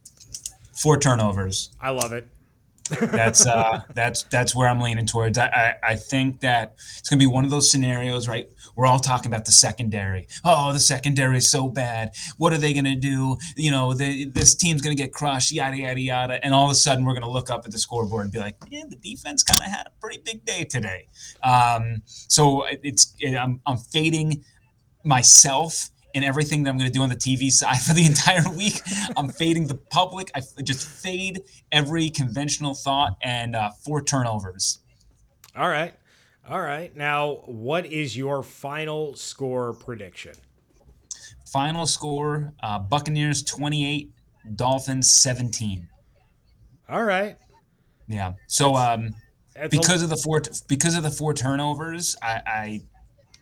Four 0.83 0.98
turnovers. 0.98 1.70
I 1.80 1.90
love 1.90 2.12
it 2.12 2.28
that's 2.90 3.47
uh, 3.47 3.83
that's 3.94 4.25
that's 4.25 4.55
where 4.55 4.68
I'm 4.68 4.81
leaning 4.81 5.07
towards. 5.07 5.38
I, 5.38 5.47
I, 5.47 5.92
I 5.92 5.97
think 5.97 6.40
that 6.40 6.75
it's 6.99 7.09
gonna 7.09 7.18
be 7.18 7.27
one 7.27 7.44
of 7.44 7.51
those 7.51 7.70
scenarios, 7.70 8.29
right? 8.29 8.49
We're 8.77 8.87
all 8.87 8.99
talking 8.99 9.33
about 9.33 9.47
the 9.47 9.53
secondary. 9.53 10.29
Oh, 10.44 10.73
the 10.73 10.79
secondary 10.79 11.38
is 11.38 11.51
so 11.51 11.68
bad. 11.68 12.11
What 12.37 12.53
are 12.53 12.59
they 12.59 12.75
gonna 12.75 12.97
do? 12.97 13.38
You 13.57 13.70
know, 13.70 13.94
the, 13.94 14.27
this 14.27 14.55
team's 14.55 14.83
gonna 14.83 14.94
get 14.94 15.12
crushed. 15.12 15.51
Yada 15.51 15.77
yada 15.79 16.01
yada. 16.01 16.44
And 16.44 16.55
all 16.55 16.66
of 16.66 16.73
a 16.73 16.75
sudden, 16.75 17.05
we're 17.05 17.14
gonna 17.14 17.31
look 17.31 17.51
up 17.51 17.64
at 17.64 17.73
the 17.73 17.79
scoreboard 17.79 18.25
and 18.25 18.33
be 18.33 18.38
like, 18.38 18.57
yeah, 18.68 18.85
the 18.88 18.97
defense 18.97 19.42
kind 19.42 19.61
of 19.61 19.66
had 19.66 19.87
a 19.87 20.01
pretty 20.01 20.20
big 20.23 20.44
day 20.44 20.64
today. 20.64 21.09
Um, 21.42 22.03
so 22.07 22.66
it's 22.83 23.14
it, 23.18 23.35
I'm 23.35 23.61
I'm 23.64 23.79
fading 23.79 24.44
myself 25.05 25.90
in 26.14 26.22
everything 26.24 26.62
that 26.62 26.70
I'm 26.70 26.79
going 26.79 26.90
to 26.90 26.92
do 26.92 27.03
on 27.03 27.09
the 27.09 27.16
TV 27.16 27.50
side 27.50 27.81
for 27.81 27.92
the 27.92 28.07
entire 28.07 28.48
week. 28.50 28.81
I'm 29.16 29.29
fading 29.29 29.66
the 29.66 29.74
public. 29.74 30.31
I 30.35 30.40
just 30.62 30.88
fade 30.88 31.42
every 31.72 32.09
conventional 32.09 32.74
thought 32.74 33.16
and 33.22 33.55
uh, 33.55 33.70
four 33.85 34.03
turnovers. 34.03 34.79
All 35.57 35.68
right. 35.68 35.94
All 36.48 36.61
right. 36.61 36.94
Now, 36.96 37.42
what 37.46 37.87
is 37.87 38.16
your 38.16 38.42
final 38.42 39.14
score 39.14 39.72
prediction? 39.72 40.35
Final 41.46 41.87
score 41.87 42.53
uh, 42.62 42.79
Buccaneers 42.79 43.42
28, 43.42 44.11
Dolphins 44.57 45.12
17. 45.12 45.88
All 46.88 47.05
right. 47.05 47.37
Yeah. 48.09 48.35
So, 48.46 48.77
um, 48.77 49.14
because 49.70 50.03
of 50.03 50.11
the 50.11 50.16
four 50.16 50.42
because 50.68 50.96
of 50.96 51.03
the 51.03 51.11
four 51.11 51.33
turnovers, 51.33 52.16
I, 52.20 52.42
I 52.46 52.83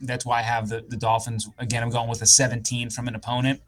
that's 0.02 0.26
why 0.26 0.40
I 0.40 0.42
have 0.42 0.68
the, 0.68 0.84
the 0.86 0.96
Dolphins. 0.96 1.48
Again, 1.58 1.82
I'm 1.82 1.90
going 1.90 2.08
with 2.08 2.22
a 2.22 2.26
17 2.26 2.90
from 2.90 3.08
an 3.08 3.14
opponent 3.14 3.60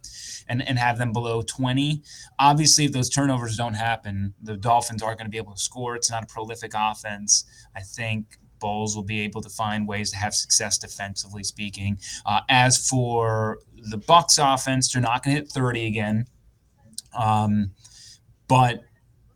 and, 0.48 0.66
and 0.66 0.78
have 0.78 0.98
them 0.98 1.12
below 1.12 1.42
20. 1.42 2.02
Obviously, 2.38 2.84
if 2.84 2.92
those 2.92 3.08
turnovers 3.08 3.56
don't 3.56 3.74
happen, 3.74 4.34
the 4.42 4.56
Dolphins 4.56 5.02
aren't 5.02 5.18
going 5.18 5.26
to 5.26 5.30
be 5.30 5.38
able 5.38 5.52
to 5.52 5.60
score. 5.60 5.96
It's 5.96 6.10
not 6.10 6.24
a 6.24 6.26
prolific 6.26 6.72
offense. 6.74 7.44
I 7.74 7.80
think 7.80 8.38
Bowles 8.58 8.96
will 8.96 9.04
be 9.04 9.20
able 9.20 9.42
to 9.42 9.48
find 9.48 9.86
ways 9.86 10.10
to 10.10 10.16
have 10.16 10.34
success 10.34 10.78
defensively 10.78 11.44
speaking. 11.44 11.98
Uh, 12.26 12.40
as 12.48 12.88
for 12.88 13.58
the 13.90 13.98
Bucs 13.98 14.38
offense, 14.38 14.92
they're 14.92 15.02
not 15.02 15.22
going 15.22 15.36
to 15.36 15.42
hit 15.42 15.50
30 15.50 15.86
again. 15.86 16.26
Um, 17.16 17.72
but 18.48 18.82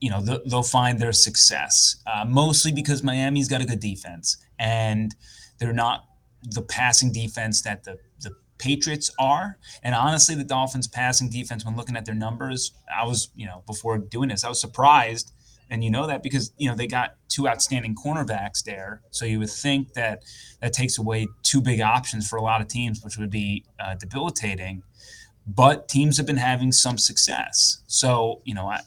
you 0.00 0.10
know 0.10 0.20
they'll, 0.20 0.40
they'll 0.46 0.62
find 0.62 0.98
their 0.98 1.12
success 1.12 1.96
uh, 2.06 2.24
mostly 2.24 2.72
because 2.72 3.02
Miami's 3.02 3.48
got 3.48 3.60
a 3.60 3.64
good 3.64 3.80
defense 3.80 4.36
and 4.58 5.14
they're 5.58 5.72
not 5.72 6.04
the 6.42 6.62
passing 6.62 7.12
defense 7.12 7.62
that 7.62 7.84
the 7.84 7.98
the 8.20 8.32
Patriots 8.58 9.10
are. 9.18 9.58
And 9.82 9.94
honestly, 9.94 10.34
the 10.34 10.44
Dolphins 10.44 10.88
passing 10.88 11.30
defense, 11.30 11.64
when 11.64 11.76
looking 11.76 11.96
at 11.96 12.04
their 12.04 12.14
numbers, 12.14 12.72
I 12.94 13.04
was, 13.06 13.30
you 13.34 13.46
know, 13.46 13.62
before 13.66 13.98
doing 13.98 14.28
this, 14.28 14.44
I 14.44 14.48
was 14.48 14.60
surprised. 14.60 15.32
And 15.70 15.84
you 15.84 15.90
know 15.90 16.06
that 16.06 16.22
because, 16.22 16.52
you 16.56 16.68
know, 16.68 16.74
they 16.74 16.86
got 16.86 17.14
two 17.28 17.46
outstanding 17.46 17.94
cornerbacks 17.94 18.64
there. 18.64 19.02
So 19.10 19.26
you 19.26 19.38
would 19.38 19.50
think 19.50 19.92
that 19.92 20.22
that 20.60 20.72
takes 20.72 20.98
away 20.98 21.28
two 21.42 21.60
big 21.60 21.80
options 21.80 22.28
for 22.28 22.36
a 22.36 22.42
lot 22.42 22.60
of 22.60 22.68
teams, 22.68 23.02
which 23.04 23.18
would 23.18 23.30
be 23.30 23.64
uh, 23.78 23.94
debilitating. 23.94 24.82
But 25.46 25.88
teams 25.88 26.16
have 26.16 26.26
been 26.26 26.38
having 26.38 26.72
some 26.72 26.98
success. 26.98 27.82
So, 27.86 28.40
you 28.44 28.54
know, 28.54 28.68
I, 28.68 28.80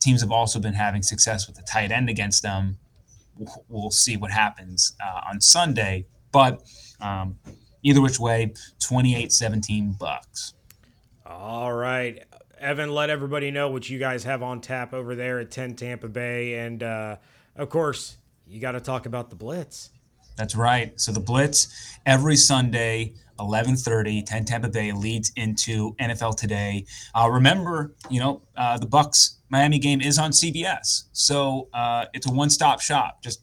teams 0.00 0.20
have 0.22 0.32
also 0.32 0.58
been 0.58 0.74
having 0.74 1.02
success 1.02 1.46
with 1.46 1.56
the 1.56 1.62
tight 1.62 1.92
end 1.92 2.08
against 2.10 2.42
them. 2.42 2.78
We'll, 3.68 3.90
see 3.90 4.16
what 4.16 4.30
happens 4.30 4.94
uh, 5.02 5.20
on 5.28 5.40
Sunday. 5.40 6.06
But 6.32 6.62
um, 7.00 7.38
either 7.82 8.00
which 8.00 8.18
way, 8.18 8.52
28-17 8.80 9.98
Bucs. 9.98 10.54
All 11.26 11.72
right. 11.72 12.24
Evan, 12.58 12.90
let 12.90 13.10
everybody 13.10 13.50
know 13.50 13.70
what 13.70 13.88
you 13.90 13.98
guys 13.98 14.24
have 14.24 14.42
on 14.42 14.60
tap 14.60 14.94
over 14.94 15.14
there 15.14 15.40
at 15.40 15.50
10 15.50 15.74
Tampa 15.74 16.08
Bay. 16.08 16.54
And 16.60 16.82
uh, 16.82 17.16
of 17.56 17.68
course, 17.68 18.16
you 18.46 18.60
got 18.60 18.72
to 18.72 18.80
talk 18.80 19.06
about 19.06 19.30
the 19.30 19.36
Blitz. 19.36 19.90
That's 20.36 20.54
right. 20.54 20.98
So 21.00 21.12
the 21.12 21.20
Blitz 21.20 21.98
every 22.06 22.36
Sunday, 22.36 23.14
11:30, 23.38 24.24
10 24.24 24.44
Tampa 24.44 24.68
Bay 24.68 24.92
leads 24.92 25.32
into 25.36 25.94
NFL 25.94 26.36
Today. 26.36 26.86
Uh, 27.14 27.28
remember, 27.30 27.94
you 28.08 28.20
know, 28.20 28.42
uh, 28.56 28.78
the 28.78 28.86
Bucs 28.86 29.36
Miami 29.50 29.78
game 29.78 30.00
is 30.00 30.18
on 30.18 30.30
CBS, 30.30 31.04
so 31.12 31.68
uh, 31.74 32.06
it's 32.14 32.26
a 32.26 32.32
one-stop 32.32 32.80
shop. 32.80 33.22
Just 33.22 33.42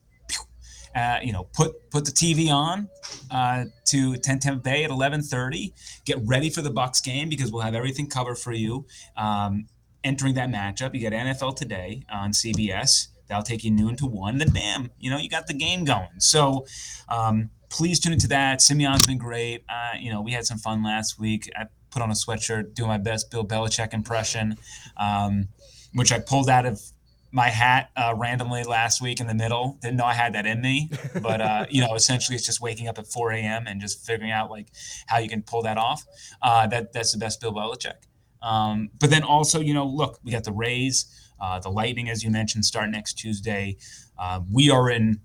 uh, 0.96 1.20
you 1.22 1.32
know, 1.32 1.44
put 1.54 1.90
put 1.92 2.06
the 2.06 2.12
TV 2.12 2.52
on 2.52 2.90
uh, 3.32 3.66
to 3.86 4.18
10 4.18 4.40
Tampa 4.40 4.62
Bay 4.62 4.84
at 4.84 4.92
11:30. 4.92 5.74
Get 6.06 6.18
ready 6.26 6.50
for 6.50 6.62
the 6.62 6.72
Bucs 6.72 7.04
game 7.04 7.30
because 7.30 7.52
we'll 7.52 7.62
have 7.62 7.76
everything 7.76 8.08
covered 8.08 8.38
for 8.38 8.54
you. 8.54 8.86
Um, 9.18 9.68
entering 10.04 10.34
that 10.36 10.50
matchup, 10.50 10.94
you 10.94 11.00
get 11.00 11.14
NFL 11.14 11.56
today 11.56 12.04
on 12.12 12.32
CBS. 12.32 13.08
That'll 13.28 13.44
take 13.44 13.64
you 13.64 13.72
noon 13.72 13.96
to 13.98 14.06
one. 14.06 14.38
Then 14.38 14.50
bam, 14.50 14.92
you 15.00 15.10
know, 15.10 15.18
you 15.18 15.30
got 15.30 15.48
the 15.48 15.54
game 15.54 15.86
going. 15.86 16.20
So. 16.20 16.66
Um, 17.08 17.52
please 17.70 18.00
tune 18.00 18.14
into 18.14 18.28
that. 18.28 18.62
Simeon's 18.64 19.06
been 19.06 19.20
great. 19.20 19.64
Uh, 19.70 19.96
you 20.00 20.12
know, 20.12 20.22
we 20.22 20.32
had 20.32 20.44
some 20.44 20.58
fun 20.58 20.84
last 20.84 21.20
week. 21.20 21.50
I 21.56 21.66
put 21.92 22.02
on 22.02 22.10
a 22.10 22.14
sweatshirt, 22.14 22.74
doing 22.74 22.90
my 22.90 22.98
best 22.98 23.32
Bill 23.32 23.46
Belichick 23.46 23.94
impression, 23.94 24.58
um, 24.98 25.50
which 25.94 26.12
I 26.12 26.20
pulled 26.20 26.50
out 26.50 26.66
of 26.66 26.82
my 27.32 27.50
hat 27.50 27.92
uh, 27.96 28.14
randomly 28.18 28.64
last 28.64 29.02
week 29.02 29.20
in 29.20 29.28
the 29.28 29.34
middle. 29.34 29.78
Didn't 29.82 29.98
know 29.98 30.06
I 30.06 30.14
had 30.14 30.34
that 30.34 30.46
in 30.46 30.62
me, 30.62 30.90
but 31.22 31.42
uh, 31.42 31.66
you 31.70 31.82
know, 31.82 31.96
essentially, 31.96 32.36
it's 32.36 32.46
just 32.46 32.62
waking 32.62 32.88
up 32.88 32.98
at 32.98 33.08
4 33.08 33.32
a.m. 33.34 33.68
and 33.68 33.80
just 33.80 34.06
figuring 34.06 34.32
out 34.32 34.50
like 34.50 34.68
how 35.08 35.20
you 35.20 35.30
can 35.30 35.42
pull 35.42 35.62
that 35.64 35.78
off. 35.78 36.06
Uh, 36.42 36.68
that 36.68 36.94
that's 36.94 37.12
the 37.12 37.18
best 37.18 37.40
Bill 37.42 37.54
Belichick. 37.54 37.96
Um, 38.42 38.90
but 39.00 39.10
then 39.10 39.24
also, 39.24 39.60
you 39.60 39.74
know, 39.74 39.86
look, 39.86 40.20
we 40.24 40.32
got 40.32 40.44
the 40.44 40.54
Rays, 40.54 41.06
uh, 41.40 41.60
the 41.60 41.70
Lightning, 41.70 42.10
as 42.10 42.24
you 42.24 42.32
mentioned, 42.32 42.66
start 42.66 42.90
next 42.90 43.14
Tuesday. 43.16 43.78
Uh, 44.18 44.42
we 44.52 44.70
are 44.70 44.90
in 44.90 45.20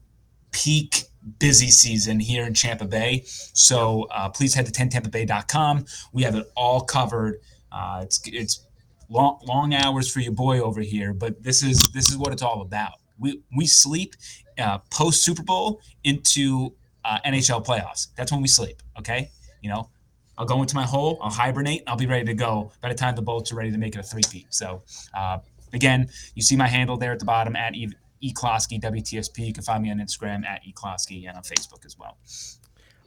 peak 0.50 1.04
busy 1.38 1.68
season 1.68 2.20
here 2.20 2.44
in 2.44 2.52
Tampa 2.52 2.84
Bay, 2.84 3.22
so 3.26 4.06
uh, 4.10 4.28
please 4.28 4.54
head 4.54 4.66
to 4.66 4.72
10tampabay.com. 4.72 5.86
We 6.12 6.22
have 6.24 6.34
it 6.34 6.46
all 6.54 6.82
covered. 6.82 7.40
it's 7.72 8.20
it's 8.26 8.63
long 9.08 9.40
long 9.46 9.74
hours 9.74 10.10
for 10.10 10.20
your 10.20 10.32
boy 10.32 10.60
over 10.60 10.80
here, 10.80 11.12
but 11.12 11.42
this 11.42 11.62
is 11.62 11.78
this 11.92 12.10
is 12.10 12.16
what 12.16 12.32
it's 12.32 12.42
all 12.42 12.62
about. 12.62 12.94
We 13.18 13.40
we 13.56 13.66
sleep 13.66 14.14
uh, 14.58 14.78
post 14.90 15.24
Super 15.24 15.42
Bowl 15.42 15.80
into 16.02 16.74
uh, 17.04 17.18
NHL 17.26 17.64
playoffs. 17.64 18.08
That's 18.16 18.32
when 18.32 18.42
we 18.42 18.48
sleep. 18.48 18.82
Okay, 18.98 19.30
you 19.62 19.70
know, 19.70 19.88
I'll 20.36 20.46
go 20.46 20.60
into 20.60 20.74
my 20.74 20.84
hole, 20.84 21.18
I'll 21.22 21.30
hibernate, 21.30 21.82
I'll 21.86 21.96
be 21.96 22.06
ready 22.06 22.24
to 22.26 22.34
go 22.34 22.72
by 22.80 22.88
the 22.88 22.94
time 22.94 23.14
the 23.14 23.22
Bolts 23.22 23.52
are 23.52 23.56
ready 23.56 23.70
to 23.70 23.78
make 23.78 23.94
it 23.94 24.00
a 24.00 24.02
three-peat. 24.02 24.46
So, 24.50 24.82
uh, 25.14 25.38
again, 25.72 26.08
you 26.34 26.42
see 26.42 26.56
my 26.56 26.66
handle 26.66 26.96
there 26.96 27.12
at 27.12 27.18
the 27.18 27.24
bottom 27.24 27.54
at 27.54 27.74
e- 27.74 27.92
eClosky, 28.22 28.80
WTSP. 28.80 29.46
You 29.46 29.52
can 29.52 29.62
find 29.62 29.82
me 29.82 29.90
on 29.90 29.98
Instagram 29.98 30.44
at 30.44 30.62
eClosky 30.64 31.28
and 31.28 31.36
on 31.36 31.42
Facebook 31.42 31.84
as 31.84 31.98
well. 31.98 32.16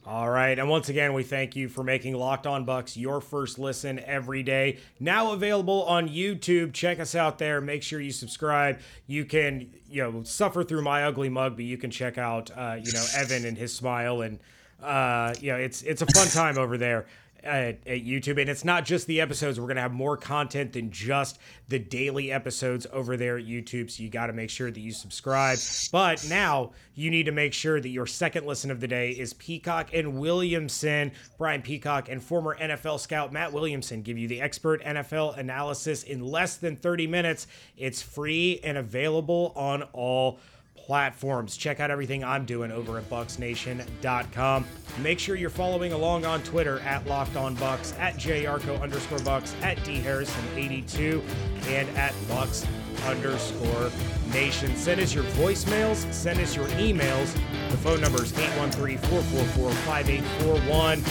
All 0.07 0.29
right. 0.29 0.57
And 0.57 0.69
once 0.69 0.87
again, 0.87 1.13
we 1.13 1.23
thank 1.23 1.53
you 1.57 1.67
for 1.67 1.83
making 1.83 2.15
Locked 2.15 2.47
On 2.47 2.65
Bucs 2.65 2.95
your 2.95 3.19
first 3.19 3.59
listen 3.59 3.99
every 3.99 4.41
day. 4.41 4.77
Now 5.01 5.33
available 5.33 5.83
on 5.83 6.07
YouTube. 6.07 6.71
Check 6.71 7.01
us 7.01 7.13
out 7.13 7.39
there. 7.39 7.59
Make 7.59 7.83
sure 7.83 7.99
you 7.99 8.13
subscribe. 8.13 8.79
You 9.05 9.25
can, 9.25 9.69
you 9.89 10.01
know, 10.01 10.23
suffer 10.23 10.63
through 10.63 10.83
my 10.83 11.03
ugly 11.03 11.27
mug, 11.27 11.57
but 11.57 11.65
you 11.65 11.77
can 11.77 11.91
check 11.91 12.17
out, 12.17 12.49
uh, 12.55 12.77
you 12.81 12.93
know, 12.93 13.05
Evan 13.17 13.43
and 13.43 13.57
his 13.57 13.75
smile. 13.75 14.21
And, 14.21 14.39
uh, 14.81 15.33
you 15.41 15.51
know, 15.51 15.57
it's, 15.57 15.81
it's 15.81 16.01
a 16.01 16.05
fun 16.05 16.29
time 16.29 16.57
over 16.57 16.77
there. 16.77 17.05
At, 17.43 17.79
at 17.87 18.05
YouTube. 18.05 18.39
And 18.39 18.49
it's 18.49 18.65
not 18.65 18.85
just 18.85 19.07
the 19.07 19.21
episodes. 19.21 19.59
We're 19.59 19.67
going 19.67 19.77
to 19.77 19.81
have 19.81 19.93
more 19.93 20.17
content 20.17 20.73
than 20.73 20.91
just 20.91 21.39
the 21.67 21.79
daily 21.79 22.31
episodes 22.31 22.87
over 22.91 23.17
there 23.17 23.37
at 23.37 23.45
YouTube. 23.45 23.91
So 23.91 24.03
you 24.03 24.09
got 24.09 24.27
to 24.27 24.33
make 24.33 24.49
sure 24.49 24.71
that 24.71 24.79
you 24.79 24.91
subscribe. 24.91 25.59
But 25.91 26.25
now 26.29 26.71
you 26.95 27.11
need 27.11 27.25
to 27.27 27.31
make 27.31 27.53
sure 27.53 27.79
that 27.79 27.89
your 27.89 28.05
second 28.05 28.45
listen 28.45 28.71
of 28.71 28.79
the 28.79 28.87
day 28.87 29.11
is 29.11 29.33
Peacock 29.33 29.89
and 29.93 30.19
Williamson. 30.19 31.11
Brian 31.37 31.61
Peacock 31.61 32.09
and 32.09 32.23
former 32.23 32.57
NFL 32.57 32.99
scout 32.99 33.31
Matt 33.31 33.53
Williamson 33.53 34.01
give 34.01 34.17
you 34.17 34.27
the 34.27 34.41
expert 34.41 34.83
NFL 34.83 35.37
analysis 35.37 36.03
in 36.03 36.23
less 36.23 36.57
than 36.57 36.75
30 36.75 37.07
minutes. 37.07 37.47
It's 37.77 38.01
free 38.01 38.59
and 38.63 38.77
available 38.77 39.53
on 39.55 39.83
all 39.93 40.39
platforms. 40.87 41.57
Check 41.57 41.81
out 41.81 41.91
everything 41.91 42.23
I'm 42.23 42.45
doing 42.45 42.71
over 42.71 42.97
at 42.97 43.07
BucsNation.com. 43.09 44.65
Make 44.99 45.19
sure 45.19 45.35
you're 45.35 45.49
following 45.49 45.91
along 45.91 46.25
on 46.25 46.41
Twitter 46.43 46.79
at 46.79 47.05
Locked 47.05 47.35
On 47.35 47.55
Bucs, 47.57 47.97
at 47.99 48.15
JYarcho 48.15 48.81
underscore 48.81 49.19
Bucs, 49.19 49.53
at 49.61 49.83
D 49.83 49.99
Harrison82, 49.99 51.21
and 51.67 51.89
at 51.97 52.13
Bucs 52.29 52.65
underscore 53.05 53.91
Nation. 54.33 54.73
Send 54.77 55.01
us 55.01 55.13
your 55.13 55.25
voicemails, 55.25 56.11
send 56.13 56.39
us 56.39 56.55
your 56.55 56.67
emails. 56.69 57.33
The 57.69 57.77
phone 57.77 57.99
number 57.99 58.23
is 58.23 58.31
813 58.31 58.97
444 58.97 59.71
5841. 59.71 61.03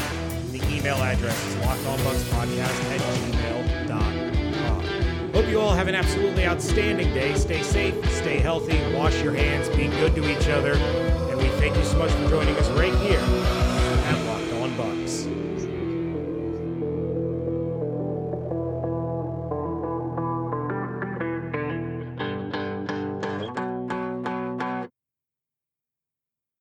The 0.52 0.74
email 0.74 0.96
address 0.96 1.46
is 1.46 1.54
lockedonbucspodcast 1.56 2.84
at 2.92 3.00
gmail.com. 3.00 3.65
Hope 5.36 5.48
you 5.48 5.60
all 5.60 5.74
have 5.74 5.86
an 5.86 5.94
absolutely 5.94 6.46
outstanding 6.46 7.12
day. 7.12 7.34
Stay 7.34 7.62
safe, 7.62 7.94
stay 8.10 8.38
healthy, 8.38 8.80
wash 8.94 9.22
your 9.22 9.34
hands, 9.34 9.68
be 9.76 9.88
good 9.88 10.14
to 10.14 10.26
each 10.30 10.48
other. 10.48 10.72
And 10.72 11.36
we 11.36 11.48
thank 11.60 11.76
you 11.76 11.84
so 11.84 11.98
much 11.98 12.10
for 12.12 12.30
joining 12.30 12.56
us 12.56 12.70
right 12.70 12.94
here 13.00 13.65